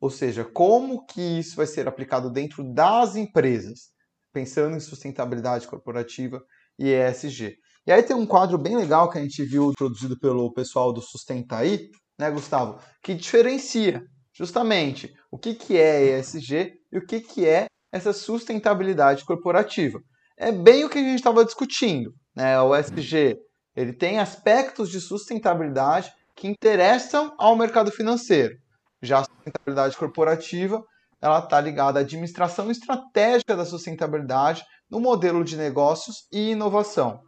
Ou 0.00 0.08
seja, 0.08 0.44
como 0.44 1.04
que 1.06 1.20
isso 1.20 1.56
vai 1.56 1.66
ser 1.66 1.88
aplicado 1.88 2.30
dentro 2.30 2.62
das 2.72 3.16
empresas, 3.16 3.93
pensando 4.34 4.76
em 4.76 4.80
sustentabilidade 4.80 5.68
corporativa 5.68 6.42
e 6.76 6.90
ESG. 6.90 7.56
E 7.86 7.92
aí 7.92 8.02
tem 8.02 8.16
um 8.16 8.26
quadro 8.26 8.58
bem 8.58 8.76
legal 8.76 9.08
que 9.08 9.16
a 9.16 9.20
gente 9.20 9.44
viu 9.44 9.72
produzido 9.78 10.18
pelo 10.18 10.52
pessoal 10.52 10.92
do 10.92 11.00
Sustentaí, 11.00 11.88
né, 12.18 12.30
Gustavo, 12.30 12.80
que 13.00 13.14
diferencia 13.14 14.02
justamente 14.36 15.14
o 15.30 15.38
que, 15.38 15.54
que 15.54 15.76
é 15.76 16.18
ESG 16.18 16.72
e 16.92 16.98
o 16.98 17.06
que, 17.06 17.20
que 17.20 17.46
é 17.46 17.66
essa 17.92 18.12
sustentabilidade 18.12 19.24
corporativa. 19.24 20.00
É 20.36 20.50
bem 20.50 20.84
o 20.84 20.88
que 20.88 20.98
a 20.98 21.02
gente 21.02 21.14
estava 21.14 21.44
discutindo. 21.44 22.12
Né? 22.34 22.60
O 22.60 22.74
SG 22.74 23.38
ele 23.76 23.92
tem 23.92 24.18
aspectos 24.18 24.90
de 24.90 25.00
sustentabilidade 25.00 26.10
que 26.34 26.48
interessam 26.48 27.32
ao 27.38 27.56
mercado 27.56 27.92
financeiro. 27.92 28.56
Já 29.00 29.20
a 29.20 29.24
sustentabilidade 29.24 29.96
corporativa 29.96 30.82
ela 31.24 31.38
está 31.38 31.58
ligada 31.58 31.98
à 31.98 32.02
administração 32.02 32.70
estratégica 32.70 33.56
da 33.56 33.64
sustentabilidade 33.64 34.62
no 34.90 35.00
modelo 35.00 35.42
de 35.42 35.56
negócios 35.56 36.28
e 36.30 36.50
inovação. 36.50 37.18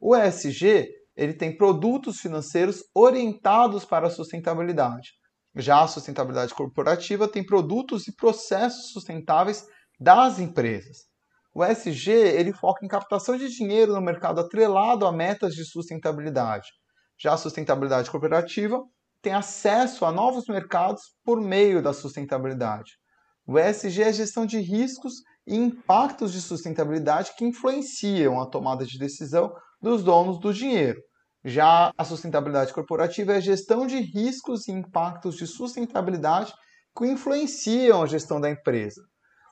O 0.00 0.16
ESG 0.16 0.88
ele 1.16 1.34
tem 1.34 1.56
produtos 1.56 2.18
financeiros 2.18 2.82
orientados 2.92 3.84
para 3.84 4.08
a 4.08 4.10
sustentabilidade. 4.10 5.12
Já 5.54 5.82
a 5.82 5.86
sustentabilidade 5.86 6.52
corporativa 6.52 7.28
tem 7.28 7.46
produtos 7.46 8.08
e 8.08 8.16
processos 8.16 8.90
sustentáveis 8.90 9.64
das 10.00 10.40
empresas. 10.40 11.04
O 11.54 11.64
ESG 11.64 12.10
ele 12.10 12.52
foca 12.52 12.84
em 12.84 12.88
captação 12.88 13.36
de 13.36 13.48
dinheiro 13.48 13.92
no 13.92 14.00
mercado 14.00 14.40
atrelado 14.40 15.06
a 15.06 15.12
metas 15.12 15.54
de 15.54 15.64
sustentabilidade. 15.64 16.66
Já 17.16 17.34
a 17.34 17.38
sustentabilidade 17.38 18.10
cooperativa 18.10 18.82
tem 19.22 19.32
acesso 19.32 20.04
a 20.04 20.10
novos 20.10 20.48
mercados 20.48 21.02
por 21.24 21.40
meio 21.40 21.80
da 21.80 21.92
sustentabilidade. 21.92 23.03
O 23.46 23.58
ESG 23.58 24.02
é 24.02 24.08
a 24.08 24.12
gestão 24.12 24.46
de 24.46 24.58
riscos 24.58 25.22
e 25.46 25.54
impactos 25.54 26.32
de 26.32 26.40
sustentabilidade 26.40 27.32
que 27.36 27.44
influenciam 27.44 28.40
a 28.40 28.46
tomada 28.46 28.86
de 28.86 28.98
decisão 28.98 29.54
dos 29.82 30.02
donos 30.02 30.40
do 30.40 30.52
dinheiro. 30.52 31.00
Já 31.44 31.92
a 31.98 32.04
sustentabilidade 32.04 32.72
corporativa 32.72 33.34
é 33.34 33.36
a 33.36 33.40
gestão 33.40 33.86
de 33.86 34.00
riscos 34.00 34.66
e 34.66 34.72
impactos 34.72 35.36
de 35.36 35.46
sustentabilidade 35.46 36.54
que 36.96 37.06
influenciam 37.06 38.02
a 38.02 38.06
gestão 38.06 38.40
da 38.40 38.48
empresa. 38.48 39.02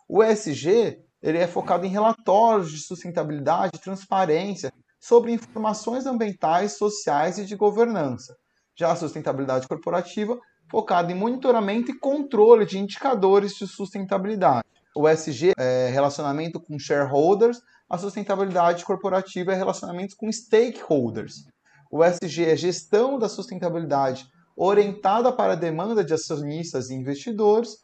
O 0.08 0.24
ESG 0.24 0.98
ele 1.22 1.38
é 1.38 1.46
focado 1.46 1.84
em 1.84 1.90
relatórios 1.90 2.72
de 2.72 2.78
sustentabilidade 2.78 3.72
e 3.76 3.80
transparência 3.80 4.72
sobre 4.98 5.32
informações 5.32 6.06
ambientais, 6.06 6.78
sociais 6.78 7.36
e 7.38 7.44
de 7.44 7.56
governança. 7.56 8.34
Já 8.74 8.92
a 8.92 8.96
sustentabilidade 8.96 9.68
corporativa, 9.68 10.38
focada 10.72 11.12
em 11.12 11.14
monitoramento 11.14 11.90
e 11.90 11.98
controle 11.98 12.64
de 12.64 12.78
indicadores 12.78 13.54
de 13.56 13.66
sustentabilidade. 13.66 14.64
O 14.96 15.06
ESG 15.06 15.52
é 15.58 15.90
relacionamento 15.90 16.58
com 16.58 16.78
shareholders, 16.78 17.60
a 17.90 17.98
sustentabilidade 17.98 18.82
corporativa 18.82 19.52
é 19.52 19.54
relacionamento 19.54 20.16
com 20.16 20.32
stakeholders. 20.32 21.44
O 21.90 22.02
ESG 22.02 22.46
é 22.46 22.56
gestão 22.56 23.18
da 23.18 23.28
sustentabilidade 23.28 24.26
orientada 24.56 25.30
para 25.30 25.52
a 25.52 25.56
demanda 25.56 26.02
de 26.02 26.14
acionistas 26.14 26.88
e 26.88 26.94
investidores, 26.94 27.76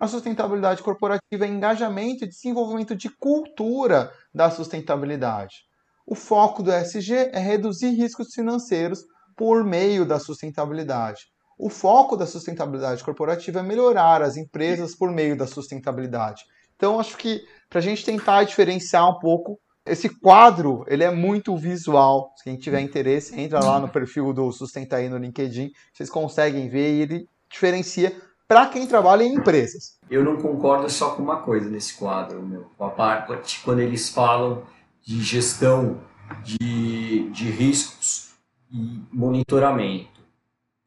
a 0.00 0.08
sustentabilidade 0.08 0.82
corporativa 0.82 1.46
é 1.46 1.48
engajamento 1.48 2.24
e 2.24 2.28
desenvolvimento 2.28 2.96
de 2.96 3.08
cultura 3.08 4.12
da 4.34 4.50
sustentabilidade. 4.50 5.58
O 6.04 6.16
foco 6.16 6.60
do 6.60 6.72
ESG 6.72 7.30
é 7.32 7.38
reduzir 7.38 7.90
riscos 7.90 8.34
financeiros 8.34 9.04
por 9.36 9.62
meio 9.62 10.04
da 10.04 10.18
sustentabilidade. 10.18 11.32
O 11.62 11.70
foco 11.70 12.16
da 12.16 12.26
sustentabilidade 12.26 13.04
corporativa 13.04 13.60
é 13.60 13.62
melhorar 13.62 14.20
as 14.20 14.36
empresas 14.36 14.96
por 14.96 15.12
meio 15.12 15.36
da 15.36 15.46
sustentabilidade. 15.46 16.42
Então, 16.74 16.98
acho 16.98 17.16
que 17.16 17.40
para 17.70 17.78
a 17.78 17.82
gente 17.82 18.04
tentar 18.04 18.42
diferenciar 18.42 19.08
um 19.08 19.20
pouco, 19.20 19.60
esse 19.86 20.08
quadro 20.08 20.84
ele 20.88 21.04
é 21.04 21.10
muito 21.12 21.56
visual. 21.56 22.32
Se 22.36 22.42
quem 22.42 22.56
tiver 22.56 22.80
interesse, 22.80 23.40
entra 23.40 23.64
lá 23.64 23.78
no 23.78 23.88
perfil 23.88 24.32
do 24.32 24.50
Sustenta 24.50 24.96
aí 24.96 25.08
no 25.08 25.18
LinkedIn, 25.18 25.70
vocês 25.94 26.10
conseguem 26.10 26.68
ver 26.68 26.96
e 26.96 27.02
ele 27.02 27.28
diferencia 27.48 28.12
para 28.48 28.66
quem 28.66 28.84
trabalha 28.84 29.22
em 29.22 29.34
empresas. 29.34 30.00
Eu 30.10 30.24
não 30.24 30.38
concordo 30.38 30.90
só 30.90 31.10
com 31.10 31.22
uma 31.22 31.42
coisa 31.42 31.70
nesse 31.70 31.94
quadro, 31.94 32.42
meu. 32.42 32.66
A 32.80 32.88
parte 32.88 33.60
quando 33.64 33.78
eles 33.78 34.08
falam 34.08 34.64
de 35.00 35.22
gestão 35.22 36.00
de, 36.42 37.30
de 37.30 37.50
riscos 37.52 38.32
e 38.68 39.00
monitoramento, 39.12 40.11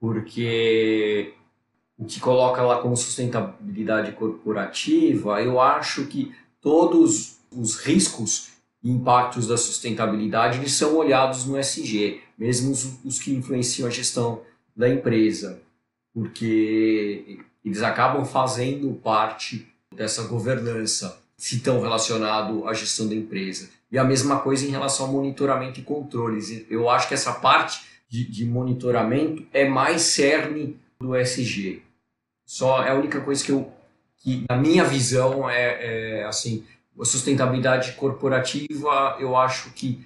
porque 0.05 1.33
o 1.97 2.05
que 2.05 2.19
coloca 2.19 2.61
lá 2.61 2.79
como 2.79 2.95
sustentabilidade 2.95 4.11
corporativa, 4.11 5.41
eu 5.41 5.59
acho 5.59 6.05
que 6.05 6.31
todos 6.61 7.37
os 7.51 7.77
riscos 7.77 8.49
e 8.83 8.91
impactos 8.91 9.47
da 9.47 9.57
sustentabilidade 9.57 10.59
eles 10.59 10.73
são 10.73 10.95
olhados 10.95 11.45
no 11.45 11.57
SG, 11.57 12.21
mesmo 12.37 12.71
os, 12.71 13.03
os 13.03 13.19
que 13.19 13.33
influenciam 13.33 13.87
a 13.87 13.91
gestão 13.91 14.41
da 14.75 14.87
empresa, 14.87 15.59
porque 16.13 17.39
eles 17.63 17.81
acabam 17.81 18.23
fazendo 18.25 18.93
parte 19.03 19.67
dessa 19.91 20.27
governança, 20.27 21.19
se 21.35 21.55
estão 21.55 21.81
relacionado 21.81 22.67
à 22.67 22.75
gestão 22.75 23.07
da 23.07 23.15
empresa. 23.15 23.71
E 23.91 23.97
a 23.97 24.03
mesma 24.03 24.39
coisa 24.39 24.67
em 24.67 24.69
relação 24.69 25.07
ao 25.07 25.11
monitoramento 25.13 25.79
e 25.79 25.83
controles. 25.83 26.63
Eu 26.69 26.89
acho 26.89 27.07
que 27.07 27.15
essa 27.15 27.33
parte 27.33 27.94
de, 28.07 28.29
de 28.29 28.45
monitoramento 28.45 29.45
é 29.53 29.67
mais 29.67 30.01
cerne 30.01 30.79
do 30.99 31.15
SG. 31.15 31.81
Só 32.45 32.83
é 32.83 32.91
a 32.91 32.95
única 32.95 33.21
coisa 33.21 33.43
que 33.43 33.51
eu, 33.51 33.71
que 34.17 34.45
na 34.49 34.57
minha 34.57 34.83
visão 34.83 35.49
é, 35.49 36.19
é 36.19 36.25
assim, 36.25 36.65
a 36.99 37.05
sustentabilidade 37.05 37.93
corporativa, 37.93 39.17
eu 39.19 39.35
acho 39.35 39.71
que 39.71 40.05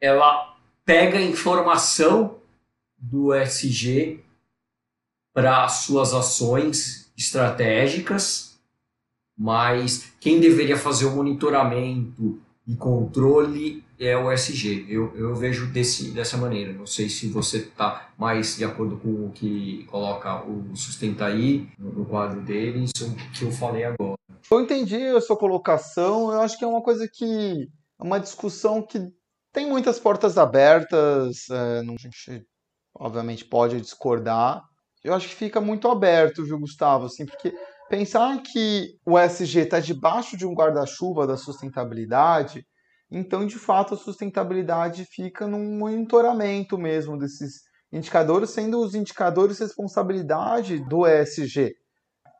ela 0.00 0.56
pega 0.84 1.20
informação 1.20 2.38
do 2.98 3.32
SG 3.34 4.20
para 5.32 5.68
suas 5.68 6.12
ações 6.12 7.10
estratégicas, 7.16 8.60
mas 9.36 10.12
quem 10.20 10.40
deveria 10.40 10.76
fazer 10.76 11.06
o 11.06 11.16
monitoramento 11.16 12.40
e 12.70 12.76
controle 12.76 13.84
é 13.98 14.16
o 14.16 14.30
SG. 14.30 14.86
Eu, 14.88 15.12
eu 15.16 15.34
vejo 15.34 15.66
desse, 15.72 16.12
dessa 16.12 16.36
maneira. 16.36 16.72
Não 16.72 16.86
sei 16.86 17.08
se 17.08 17.28
você 17.28 17.58
está 17.58 18.12
mais 18.16 18.56
de 18.56 18.64
acordo 18.64 18.96
com 18.96 19.26
o 19.26 19.32
que 19.32 19.84
coloca 19.90 20.44
o 20.44 20.76
Sustentaí 20.76 21.68
no 21.76 22.06
quadro 22.06 22.40
dele, 22.42 22.84
isso 22.84 23.12
que 23.36 23.44
eu 23.44 23.50
falei 23.50 23.82
agora. 23.84 24.14
Eu 24.48 24.60
entendi 24.60 25.04
a 25.08 25.20
sua 25.20 25.36
colocação. 25.36 26.32
Eu 26.32 26.40
acho 26.40 26.56
que 26.56 26.64
é 26.64 26.68
uma 26.68 26.82
coisa 26.82 27.08
que. 27.12 27.68
É 28.00 28.04
uma 28.04 28.20
discussão 28.20 28.80
que 28.80 29.00
tem 29.52 29.68
muitas 29.68 29.98
portas 29.98 30.38
abertas. 30.38 31.50
É, 31.50 31.80
a 31.80 31.82
gente, 31.82 32.46
obviamente, 32.94 33.44
pode 33.44 33.80
discordar. 33.80 34.62
Eu 35.02 35.12
acho 35.12 35.28
que 35.28 35.34
fica 35.34 35.60
muito 35.60 35.88
aberto, 35.88 36.44
viu, 36.44 36.58
Gustavo? 36.58 37.06
Assim, 37.06 37.26
porque 37.26 37.52
pensar 37.90 38.40
que 38.40 38.94
o 39.04 39.18
SG 39.18 39.62
está 39.62 39.80
debaixo 39.80 40.36
de 40.36 40.46
um 40.46 40.54
guarda-chuva 40.54 41.26
da 41.26 41.36
sustentabilidade, 41.36 42.64
então, 43.10 43.44
de 43.44 43.58
fato, 43.58 43.94
a 43.94 43.96
sustentabilidade 43.96 45.04
fica 45.04 45.44
num 45.48 45.76
monitoramento 45.76 46.78
mesmo 46.78 47.18
desses 47.18 47.62
indicadores, 47.92 48.50
sendo 48.50 48.78
os 48.78 48.94
indicadores 48.94 49.58
responsabilidade 49.58 50.78
do 50.88 51.04
ESG. 51.04 51.74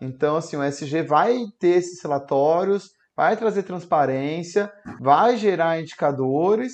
Então, 0.01 0.37
assim, 0.37 0.57
o 0.57 0.63
ESG 0.63 1.03
vai 1.03 1.37
ter 1.59 1.79
esses 1.79 2.01
relatórios, 2.01 2.91
vai 3.17 3.37
trazer 3.37 3.65
transparência, 3.65 4.73
vai 5.01 5.37
gerar 5.37 5.81
indicadores, 5.81 6.73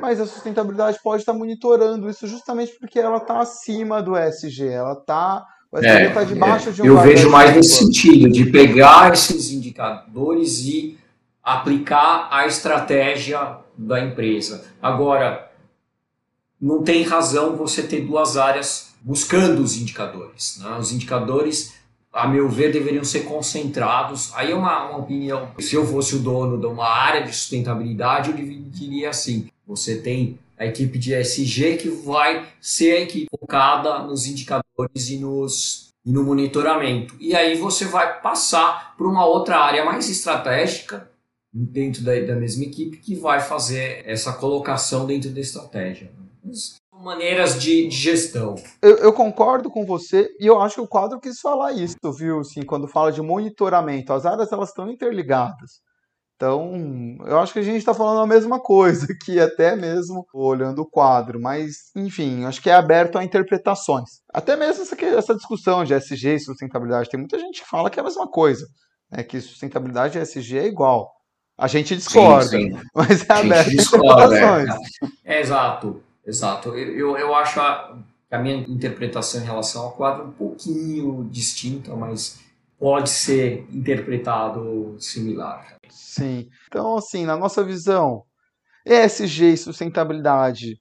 mas 0.00 0.20
a 0.20 0.26
sustentabilidade 0.26 0.98
pode 1.00 1.22
estar 1.22 1.32
monitorando 1.32 2.10
isso 2.10 2.26
justamente 2.26 2.76
porque 2.80 2.98
ela 2.98 3.18
está 3.18 3.38
acima 3.38 4.02
do 4.02 4.16
ESG, 4.18 4.66
ela 4.66 4.94
está 4.94 5.46
o 5.72 5.78
é, 5.78 6.06
está 6.08 6.24
debaixo 6.24 6.68
é, 6.68 6.72
de 6.72 6.82
um 6.82 6.86
Eu 6.86 7.00
vejo 7.00 7.30
mais 7.30 7.54
nesse 7.54 7.76
sentido, 7.76 8.28
de 8.28 8.46
pegar 8.46 9.12
esses 9.12 9.50
indicadores 9.52 10.60
e 10.64 10.98
aplicar 11.42 12.28
a 12.30 12.46
estratégia 12.46 13.58
da 13.76 14.04
empresa. 14.04 14.64
Agora, 14.82 15.50
não 16.60 16.82
tem 16.82 17.02
razão 17.02 17.56
você 17.56 17.82
ter 17.82 18.00
duas 18.00 18.36
áreas 18.36 18.90
buscando 19.00 19.62
os 19.62 19.76
indicadores. 19.76 20.58
Né? 20.58 20.76
Os 20.78 20.92
indicadores, 20.92 21.74
a 22.12 22.28
meu 22.28 22.48
ver, 22.48 22.72
deveriam 22.72 23.04
ser 23.04 23.20
concentrados. 23.20 24.30
Aí 24.34 24.50
é 24.50 24.54
uma, 24.54 24.90
uma 24.90 24.98
opinião. 24.98 25.48
Se 25.58 25.74
eu 25.74 25.86
fosse 25.86 26.16
o 26.16 26.18
dono 26.18 26.58
de 26.58 26.66
uma 26.66 26.88
área 26.88 27.22
de 27.22 27.32
sustentabilidade, 27.32 28.30
eu 28.30 28.36
diria 28.36 29.10
assim: 29.10 29.48
você 29.66 29.96
tem 29.96 30.38
a 30.58 30.66
equipe 30.66 30.98
de 30.98 31.14
SG 31.14 31.76
que 31.78 31.88
vai 31.88 32.46
ser 32.60 32.92
a 32.92 33.00
equipe 33.00 33.28
focada 33.30 34.00
nos 34.00 34.26
indicadores 34.26 34.69
e, 34.94 35.18
nos, 35.18 35.92
e 36.04 36.12
no 36.12 36.22
monitoramento. 36.24 37.14
E 37.18 37.34
aí 37.34 37.56
você 37.56 37.84
vai 37.84 38.20
passar 38.20 38.96
para 38.96 39.06
uma 39.06 39.24
outra 39.24 39.58
área 39.58 39.84
mais 39.84 40.08
estratégica 40.08 41.10
dentro 41.52 42.02
da, 42.02 42.18
da 42.20 42.36
mesma 42.36 42.64
equipe 42.64 42.98
que 42.98 43.14
vai 43.14 43.40
fazer 43.40 44.02
essa 44.06 44.32
colocação 44.32 45.06
dentro 45.06 45.30
da 45.30 45.40
estratégia. 45.40 46.12
São 46.52 47.00
maneiras 47.02 47.60
de, 47.60 47.88
de 47.88 47.96
gestão. 47.96 48.54
Eu, 48.80 48.96
eu, 48.96 49.12
concordo 49.12 49.70
com 49.70 49.84
você 49.84 50.28
e 50.38 50.46
eu 50.46 50.60
acho 50.60 50.76
que 50.76 50.80
o 50.80 50.88
quadro 50.88 51.20
quis 51.20 51.40
falar 51.40 51.72
isso, 51.72 51.96
viu? 52.16 52.40
Assim, 52.40 52.62
quando 52.62 52.88
fala 52.88 53.10
de 53.10 53.20
monitoramento, 53.20 54.12
as 54.12 54.24
áreas 54.24 54.52
elas 54.52 54.68
estão 54.68 54.90
interligadas. 54.90 55.80
Então, 56.40 57.18
eu 57.26 57.38
acho 57.38 57.52
que 57.52 57.58
a 57.58 57.62
gente 57.62 57.76
está 57.76 57.92
falando 57.92 58.20
a 58.22 58.26
mesma 58.26 58.58
coisa 58.58 59.04
aqui, 59.12 59.38
até 59.38 59.76
mesmo 59.76 60.26
olhando 60.32 60.80
o 60.80 60.88
quadro, 60.88 61.38
mas, 61.38 61.90
enfim, 61.94 62.46
acho 62.46 62.62
que 62.62 62.70
é 62.70 62.72
aberto 62.72 63.18
a 63.18 63.24
interpretações. 63.24 64.22
Até 64.32 64.56
mesmo 64.56 64.82
essa, 64.82 64.96
essa 65.04 65.34
discussão 65.34 65.84
de 65.84 65.92
SG 65.92 66.36
e 66.36 66.40
sustentabilidade, 66.40 67.10
tem 67.10 67.20
muita 67.20 67.38
gente 67.38 67.60
que 67.60 67.68
fala 67.68 67.90
que 67.90 68.00
é 68.00 68.02
a 68.02 68.06
mesma 68.06 68.26
coisa, 68.26 68.66
né, 69.12 69.22
que 69.22 69.38
sustentabilidade 69.38 70.16
e 70.16 70.22
SG 70.22 70.60
é 70.60 70.66
igual. 70.66 71.12
A 71.58 71.66
gente 71.66 71.94
discorda, 71.94 72.48
sim, 72.48 72.70
sim. 72.70 72.82
mas 72.96 73.28
é 73.28 73.32
aberto 73.34 73.68
a, 73.68 73.72
interpretações. 73.74 74.70
É, 75.22 75.36
é, 75.36 75.40
exato, 75.42 76.02
exato. 76.26 76.70
Eu, 76.70 76.96
eu, 76.96 77.18
eu 77.18 77.34
acho 77.34 77.60
a, 77.60 77.98
a 78.30 78.38
minha 78.38 78.56
interpretação 78.56 79.42
em 79.42 79.44
relação 79.44 79.82
ao 79.82 79.92
quadro 79.92 80.28
um 80.28 80.32
pouquinho 80.32 81.28
distinta, 81.30 81.94
mas 81.94 82.40
pode 82.80 83.10
ser 83.10 83.66
interpretado 83.70 84.96
similar. 84.98 85.76
Sim. 85.90 86.48
Então, 86.66 86.96
assim, 86.96 87.26
na 87.26 87.36
nossa 87.36 87.62
visão, 87.62 88.24
ESG 88.86 89.52
e 89.52 89.56
sustentabilidade 89.58 90.80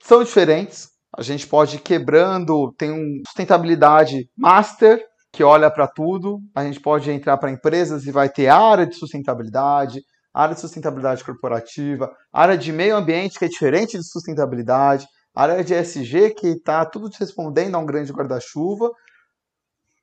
são 0.00 0.22
diferentes. 0.22 0.90
A 1.14 1.22
gente 1.22 1.46
pode 1.46 1.76
ir 1.76 1.80
quebrando, 1.80 2.72
tem 2.78 2.92
um 2.92 3.20
sustentabilidade 3.26 4.30
master, 4.36 5.04
que 5.32 5.42
olha 5.42 5.70
para 5.70 5.88
tudo. 5.88 6.38
A 6.54 6.64
gente 6.64 6.80
pode 6.80 7.10
entrar 7.10 7.36
para 7.36 7.50
empresas 7.50 8.06
e 8.06 8.12
vai 8.12 8.28
ter 8.28 8.46
área 8.48 8.86
de 8.86 8.94
sustentabilidade, 8.94 10.00
área 10.32 10.54
de 10.54 10.60
sustentabilidade 10.60 11.24
corporativa, 11.24 12.10
área 12.32 12.56
de 12.56 12.70
meio 12.70 12.96
ambiente, 12.96 13.38
que 13.38 13.44
é 13.44 13.48
diferente 13.48 13.98
de 13.98 14.04
sustentabilidade, 14.04 15.06
área 15.34 15.64
de 15.64 15.74
ESG, 15.74 16.34
que 16.34 16.46
está 16.48 16.84
tudo 16.86 17.10
respondendo 17.18 17.74
a 17.74 17.78
um 17.78 17.86
grande 17.86 18.12
guarda-chuva, 18.12 18.90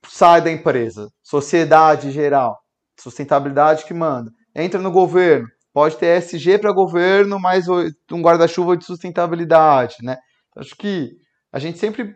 sai 0.07 0.41
da 0.41 0.51
empresa. 0.51 1.09
Sociedade 1.23 2.11
geral, 2.11 2.57
sustentabilidade 2.99 3.85
que 3.85 3.93
manda. 3.93 4.31
Entra 4.55 4.79
no 4.79 4.91
governo, 4.91 5.47
pode 5.73 5.97
ter 5.97 6.21
SG 6.21 6.57
para 6.57 6.73
governo, 6.73 7.39
mais 7.39 7.67
um 7.67 8.21
guarda-chuva 8.21 8.75
de 8.75 8.85
sustentabilidade, 8.85 9.97
né? 10.01 10.17
Acho 10.55 10.75
que 10.75 11.11
a 11.51 11.59
gente 11.59 11.77
sempre 11.77 12.15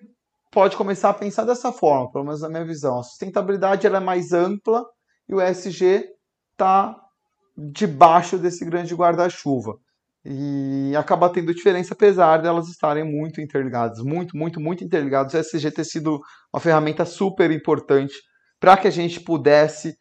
pode 0.52 0.76
começar 0.78 1.10
a 1.10 1.13
pensar 1.13 1.46
dessa 1.46 1.72
forma, 1.72 2.12
pelo 2.12 2.26
menos 2.26 2.41
na 2.41 2.50
minha 2.50 2.65
visão. 2.65 3.00
A 3.00 3.04
sustentabilidade 3.04 3.88
ela 3.88 3.98
é 3.98 4.02
mais 4.02 4.34
ampla 4.34 4.84
e 5.28 5.34
o 5.34 5.41
SG 5.41 6.06
está 6.52 6.96
debaixo 7.58 8.38
desse 8.38 8.65
grande 8.65 8.96
guarda-chuva. 8.96 9.76
E 10.26 10.96
acaba 10.96 11.30
tendo 11.30 11.54
diferença, 11.54 11.94
apesar 11.94 12.42
de 12.42 12.48
elas 12.48 12.70
estarem 12.70 13.04
muito 13.04 13.42
interligadas, 13.42 14.00
muito, 14.00 14.38
muito, 14.38 14.60
muito 14.60 14.84
interligadas. 14.84 15.34
O 15.34 15.38
SG 15.38 15.72
ter 15.72 15.84
sido 15.84 16.22
uma 16.54 16.60
ferramenta 16.60 17.04
super 17.06 17.52
importante 17.52 18.14
para 18.60 18.78
que 18.78 18.88
a 18.88 18.92
gente 18.92 19.20
pudesse 19.20 19.98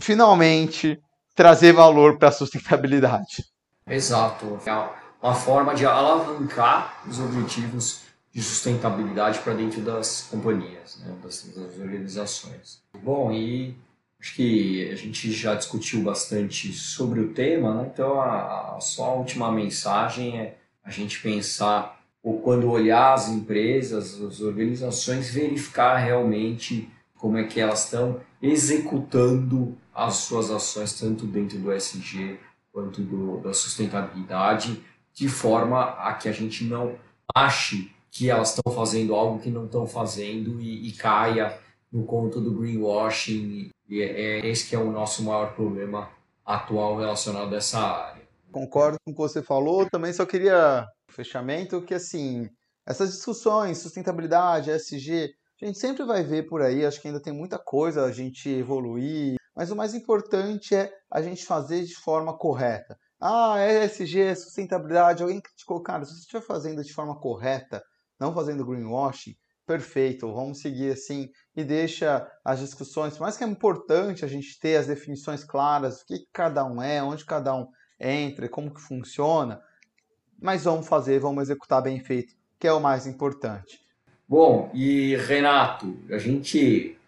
finalmente 0.00 0.98
trazer 1.34 1.72
valor 1.72 2.18
para 2.18 2.28
a 2.28 2.32
sustentabilidade. 2.32 3.44
Exato. 3.86 4.58
É 4.64 4.88
uma 5.22 5.34
forma 5.34 5.74
de 5.74 5.84
alavancar 5.84 7.02
os 7.06 7.20
objetivos 7.20 8.02
de 8.32 8.42
sustentabilidade 8.42 9.38
para 9.40 9.54
dentro 9.54 9.80
das 9.80 10.26
companhias, 10.30 10.98
né, 10.98 11.14
das, 11.22 11.44
das, 11.54 11.78
organizações. 11.78 12.82
Bom, 13.02 13.30
e 13.30 13.76
acho 14.24 14.36
que 14.36 14.90
a 14.90 14.94
gente 14.94 15.30
já 15.30 15.54
discutiu 15.54 16.02
bastante 16.02 16.72
sobre 16.72 17.20
o 17.20 17.34
tema, 17.34 17.74
né? 17.74 17.90
então 17.92 18.18
a, 18.18 18.76
a, 18.76 18.80
só 18.80 19.10
a 19.10 19.14
última 19.16 19.52
mensagem 19.52 20.40
é 20.40 20.56
a 20.82 20.90
gente 20.90 21.20
pensar, 21.20 22.02
ou 22.22 22.40
quando 22.40 22.70
olhar 22.70 23.12
as 23.12 23.28
empresas, 23.28 24.18
as 24.22 24.40
organizações, 24.40 25.28
verificar 25.28 25.98
realmente 25.98 26.88
como 27.18 27.36
é 27.36 27.44
que 27.44 27.60
elas 27.60 27.84
estão 27.84 28.18
executando 28.40 29.76
as 29.94 30.14
suas 30.14 30.50
ações, 30.50 30.98
tanto 30.98 31.26
dentro 31.26 31.58
do 31.58 31.70
SG 31.70 32.38
quanto 32.72 33.02
do, 33.02 33.40
da 33.40 33.52
sustentabilidade, 33.52 34.82
de 35.12 35.28
forma 35.28 35.82
a 35.82 36.14
que 36.14 36.30
a 36.30 36.32
gente 36.32 36.64
não 36.64 36.94
ache 37.34 37.92
que 38.10 38.30
elas 38.30 38.54
estão 38.54 38.72
fazendo 38.72 39.14
algo 39.14 39.38
que 39.38 39.50
não 39.50 39.66
estão 39.66 39.86
fazendo 39.86 40.60
e, 40.62 40.88
e, 40.88 40.92
caia 40.92 41.58
no 41.94 42.04
conto 42.04 42.40
do 42.40 42.52
greenwashing. 42.52 43.70
E 43.88 44.02
é, 44.02 44.40
é 44.40 44.46
esse 44.46 44.68
que 44.68 44.74
é 44.74 44.78
o 44.78 44.90
nosso 44.90 45.22
maior 45.22 45.54
problema 45.54 46.10
atual 46.44 46.98
relacionado 46.98 47.54
a 47.54 47.58
essa 47.58 47.78
área. 47.78 48.22
Concordo 48.50 48.98
com 49.04 49.12
o 49.12 49.14
que 49.14 49.20
você 49.20 49.42
falou. 49.42 49.88
Também 49.88 50.12
só 50.12 50.26
queria 50.26 50.86
fechamento 51.08 51.80
que 51.82 51.94
assim 51.94 52.50
essas 52.86 53.12
discussões, 53.12 53.78
sustentabilidade, 53.78 54.70
SG, 54.70 55.34
A 55.62 55.64
gente 55.64 55.78
sempre 55.78 56.04
vai 56.04 56.22
ver 56.22 56.46
por 56.46 56.60
aí, 56.60 56.84
acho 56.84 57.00
que 57.00 57.08
ainda 57.08 57.22
tem 57.22 57.32
muita 57.32 57.58
coisa 57.58 58.04
a 58.04 58.12
gente 58.12 58.50
evoluir, 58.50 59.36
mas 59.56 59.70
o 59.70 59.76
mais 59.76 59.94
importante 59.94 60.74
é 60.74 60.92
a 61.10 61.22
gente 61.22 61.46
fazer 61.46 61.84
de 61.84 61.94
forma 61.94 62.36
correta. 62.36 62.98
Ah, 63.18 63.56
ESG, 63.58 64.36
sustentabilidade, 64.36 65.22
alguém 65.22 65.40
criticou, 65.40 65.80
cara, 65.82 66.04
se 66.04 66.12
você 66.12 66.20
estiver 66.20 66.42
fazendo 66.42 66.82
de 66.82 66.92
forma 66.92 67.18
correta, 67.18 67.82
não 68.20 68.34
fazendo 68.34 68.66
greenwashing, 68.66 69.34
perfeito, 69.66 70.32
vamos 70.32 70.60
seguir 70.60 70.92
assim 70.92 71.30
e 71.56 71.64
deixa 71.64 72.30
as 72.44 72.60
discussões, 72.60 73.18
mais 73.18 73.36
que 73.36 73.44
é 73.44 73.46
importante 73.46 74.24
a 74.24 74.28
gente 74.28 74.58
ter 74.58 74.76
as 74.76 74.86
definições 74.86 75.44
claras, 75.44 76.02
o 76.02 76.06
que 76.06 76.26
cada 76.32 76.64
um 76.64 76.82
é, 76.82 77.02
onde 77.02 77.24
cada 77.24 77.54
um 77.54 77.68
entra, 77.98 78.48
como 78.48 78.72
que 78.72 78.80
funciona, 78.80 79.62
mas 80.40 80.64
vamos 80.64 80.86
fazer, 80.86 81.18
vamos 81.20 81.42
executar 81.44 81.82
bem 81.82 82.00
feito, 82.00 82.34
que 82.58 82.66
é 82.66 82.72
o 82.72 82.80
mais 82.80 83.06
importante. 83.06 83.80
Bom, 84.28 84.70
e 84.74 85.16
Renato, 85.16 85.96
a 86.10 86.18
gente 86.18 86.98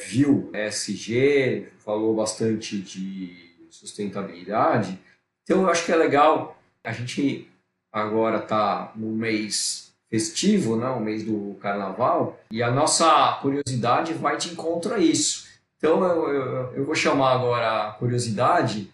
viu 0.00 0.50
SG, 0.52 1.72
falou 1.78 2.14
bastante 2.14 2.78
de 2.80 3.66
sustentabilidade, 3.70 4.98
então 5.42 5.62
eu 5.62 5.70
acho 5.70 5.84
que 5.86 5.92
é 5.92 5.96
legal, 5.96 6.56
a 6.84 6.92
gente 6.92 7.48
agora 7.92 8.38
está 8.38 8.92
no 8.96 9.10
mês 9.12 9.91
festivo, 10.12 10.76
né, 10.76 10.88
o 10.88 11.00
mês 11.00 11.24
do 11.24 11.56
carnaval, 11.58 12.38
e 12.50 12.62
a 12.62 12.70
nossa 12.70 13.38
curiosidade 13.40 14.12
vai 14.12 14.36
de 14.36 14.52
encontro 14.52 14.92
a 14.92 14.98
isso. 14.98 15.48
Então 15.78 16.04
eu, 16.04 16.28
eu, 16.28 16.72
eu 16.74 16.84
vou 16.84 16.94
chamar 16.94 17.32
agora 17.32 17.88
a 17.88 17.92
curiosidade. 17.92 18.92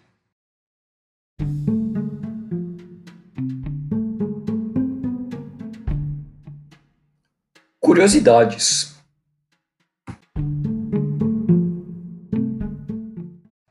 Curiosidades. 7.81 8.95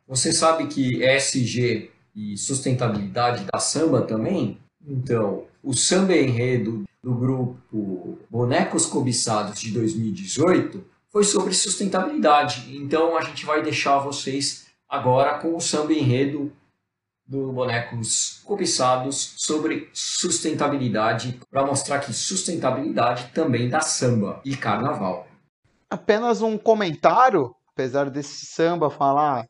Você 0.07 0.33
sabe 0.33 0.67
que 0.67 1.03
ESG 1.03 1.91
e 2.15 2.37
sustentabilidade 2.37 3.47
da 3.51 3.59
samba 3.59 4.03
também? 4.03 4.61
Então, 4.87 5.47
o 5.63 5.75
samba 5.75 6.17
enredo 6.17 6.85
do 7.03 7.15
grupo 7.15 8.19
Bonecos 8.31 8.87
Cobiçados 8.87 9.61
de 9.61 9.73
2018 9.73 10.85
foi 11.11 11.25
sobre 11.25 11.55
sustentabilidade. 11.55 12.77
Então 12.77 13.17
a 13.17 13.23
gente 13.23 13.47
vai 13.47 13.63
deixar 13.63 13.99
vocês 13.99 14.67
agora 14.89 15.39
com 15.39 15.57
o 15.57 15.61
samba 15.61 15.93
enredo 15.93 16.53
do 17.27 17.53
Bonecos 17.53 18.41
Cobiçados 18.45 19.35
sobre 19.37 19.91
sustentabilidade, 19.93 21.39
para 21.51 21.67
mostrar 21.67 21.99
que 22.01 22.13
sustentabilidade 22.13 23.31
também 23.35 23.69
dá 23.69 23.83
samba 23.83 24.41
e 24.45 24.57
carnaval. 24.57 25.29
Apenas 25.91 26.41
um 26.41 26.57
comentário, 26.57 27.55
apesar 27.71 28.09
desse 28.09 28.47
samba 28.47 28.89
falar 28.89 29.47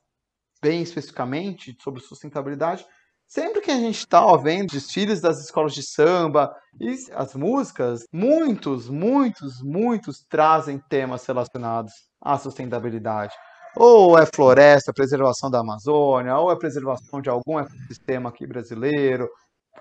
bem 0.60 0.82
especificamente 0.82 1.76
sobre 1.80 2.00
sustentabilidade, 2.00 2.84
Sempre 3.28 3.60
que 3.60 3.70
a 3.70 3.76
gente 3.76 3.98
está 3.98 4.24
vendo 4.38 4.70
desfiles 4.70 5.20
das 5.20 5.38
escolas 5.38 5.74
de 5.74 5.82
samba 5.82 6.50
e 6.80 6.96
as 7.12 7.34
músicas, 7.34 8.06
muitos, 8.10 8.88
muitos, 8.88 9.60
muitos 9.62 10.24
trazem 10.30 10.78
temas 10.88 11.26
relacionados 11.26 11.92
à 12.22 12.38
sustentabilidade. 12.38 13.34
Ou 13.76 14.18
é 14.18 14.24
floresta, 14.24 14.94
preservação 14.94 15.50
da 15.50 15.60
Amazônia, 15.60 16.38
ou 16.38 16.50
é 16.50 16.56
preservação 16.56 17.20
de 17.20 17.28
algum 17.28 17.58
ecossistema 17.58 18.30
aqui 18.30 18.46
brasileiro, 18.46 19.28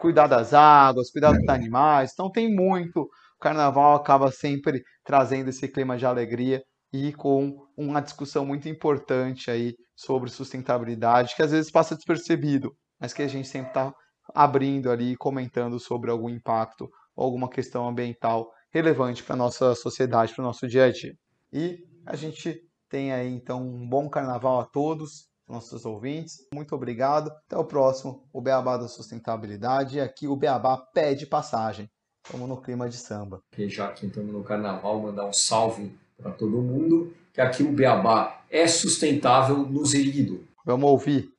cuidar 0.02 0.28
das 0.28 0.54
águas, 0.54 1.10
cuidar 1.10 1.32
dos 1.32 1.48
animais. 1.48 2.12
Então 2.12 2.30
tem 2.30 2.54
muito. 2.54 3.04
O 3.04 3.40
carnaval 3.40 3.96
acaba 3.96 4.30
sempre 4.30 4.84
trazendo 5.06 5.52
esse 5.52 5.70
clima 5.70 5.98
de 5.98 6.06
alegria 6.06 6.62
e 6.92 7.14
com 7.14 7.56
uma 7.78 8.02
discussão 8.02 8.46
muito 8.46 8.68
importante 8.68 9.50
aí 9.50 9.74
sobre 9.96 10.30
sustentabilidade, 10.30 11.34
que 11.34 11.42
às 11.42 11.52
vezes 11.52 11.72
passa 11.72 11.96
despercebido 11.96 12.76
mas 13.00 13.14
que 13.14 13.22
a 13.22 13.28
gente 13.28 13.48
sempre 13.48 13.70
está 13.70 13.94
abrindo 14.34 14.92
ali, 14.92 15.16
comentando 15.16 15.80
sobre 15.80 16.12
algum 16.12 16.30
impacto 16.30 16.90
ou 17.16 17.26
alguma 17.26 17.50
questão 17.50 17.88
ambiental 17.88 18.52
relevante 18.72 19.24
para 19.24 19.36
a 19.36 19.38
nossa 19.38 19.76
sociedade, 19.76 20.34
para 20.34 20.42
o 20.42 20.46
nosso 20.46 20.68
dia 20.68 20.86
a 20.86 20.92
dia. 20.92 21.14
E 21.52 21.80
a 22.06 22.16
gente 22.16 22.62
tem 22.90 23.12
aí 23.12 23.32
então 23.34 23.62
um 23.62 23.88
bom 23.88 24.10
carnaval 24.10 24.60
a 24.60 24.66
todos, 24.66 25.28
nossos 25.48 25.86
ouvintes. 25.86 26.46
Muito 26.54 26.76
obrigado. 26.76 27.32
Até 27.46 27.58
o 27.58 27.66
próximo, 27.66 28.28
o 28.34 28.42
Beabá 28.42 28.78
da 28.78 28.88
Sustentabilidade. 28.88 29.98
E 29.98 30.02
aqui 30.02 30.28
o 30.28 30.36
Beabá 30.36 30.78
pede 30.94 31.26
passagem. 31.26 31.90
Estamos 32.24 32.50
no 32.50 32.62
clima 32.62 32.90
de 32.90 32.98
samba. 32.98 33.42
E 33.58 33.70
já 33.70 33.92
que 33.92 34.06
estamos 34.06 34.34
no 34.34 34.44
carnaval, 34.44 35.02
mandar 35.02 35.26
um 35.26 35.34
salve 35.34 35.92
para 36.18 36.32
todo 36.32 36.62
mundo, 36.62 37.14
que 37.34 37.40
aqui 37.40 37.64
o 37.64 37.72
Beabá 37.72 38.42
é 38.50 38.68
sustentável 38.68 39.58
no 39.60 39.86
Zerido. 39.86 40.46
Vamos 40.66 40.90
ouvir. 40.90 41.37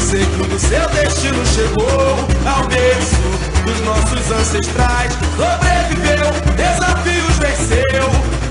Seu 0.00 0.88
destino 0.88 1.44
chegou 1.46 2.16
ao 2.46 2.66
berço 2.68 3.16
dos 3.64 3.80
nossos 3.82 4.30
ancestrais. 4.32 5.12
Sobreviveu, 5.36 6.26
desafios 6.56 7.36
venceu, 7.38 8.08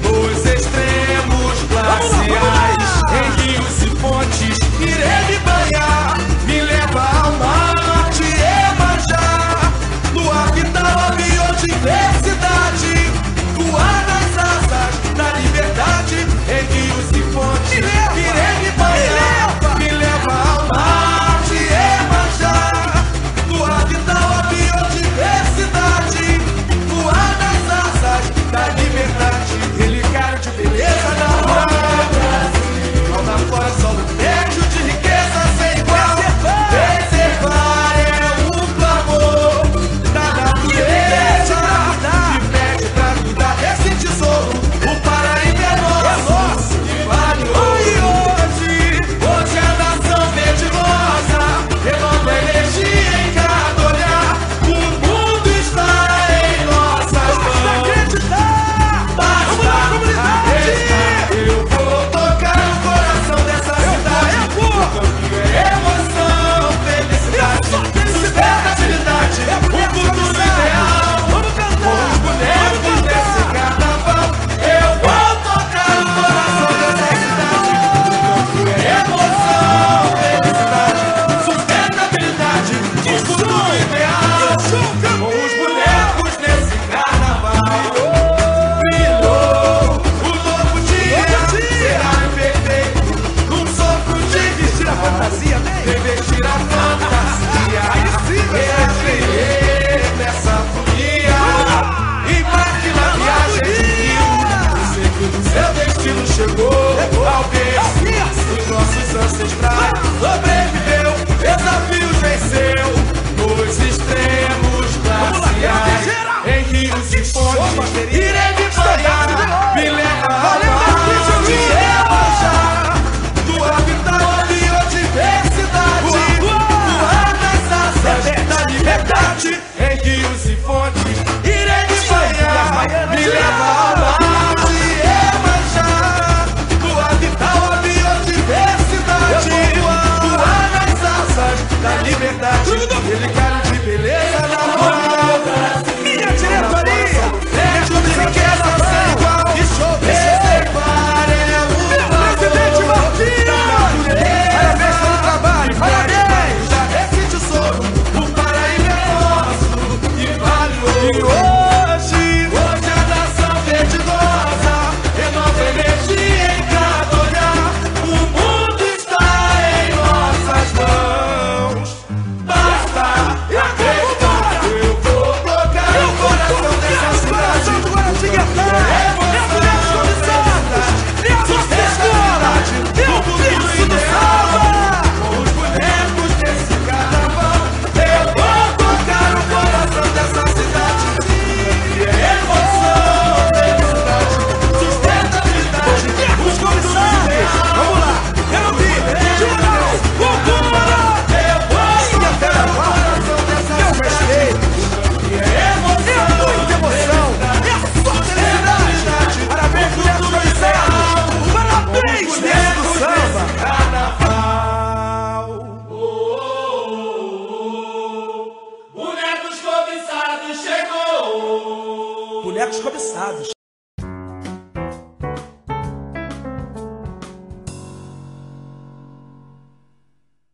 os 0.09 0.45
extremos 0.45 1.63
glaciais. 1.67 2.77
Em 3.11 3.41
rios 3.41 3.83
e 3.83 3.89
fontes, 3.99 4.57
irei 4.79 5.25
me 5.27 5.39
banhar. 5.39 6.17
Me 6.45 6.61
leva 6.61 7.01
ao 7.23 7.31
mar, 7.33 8.09
te 8.11 8.23
emanjar. 8.71 9.73
No 10.13 10.31
habitat, 10.31 10.85
a 10.85 11.11
biodiversidade. 11.15 12.58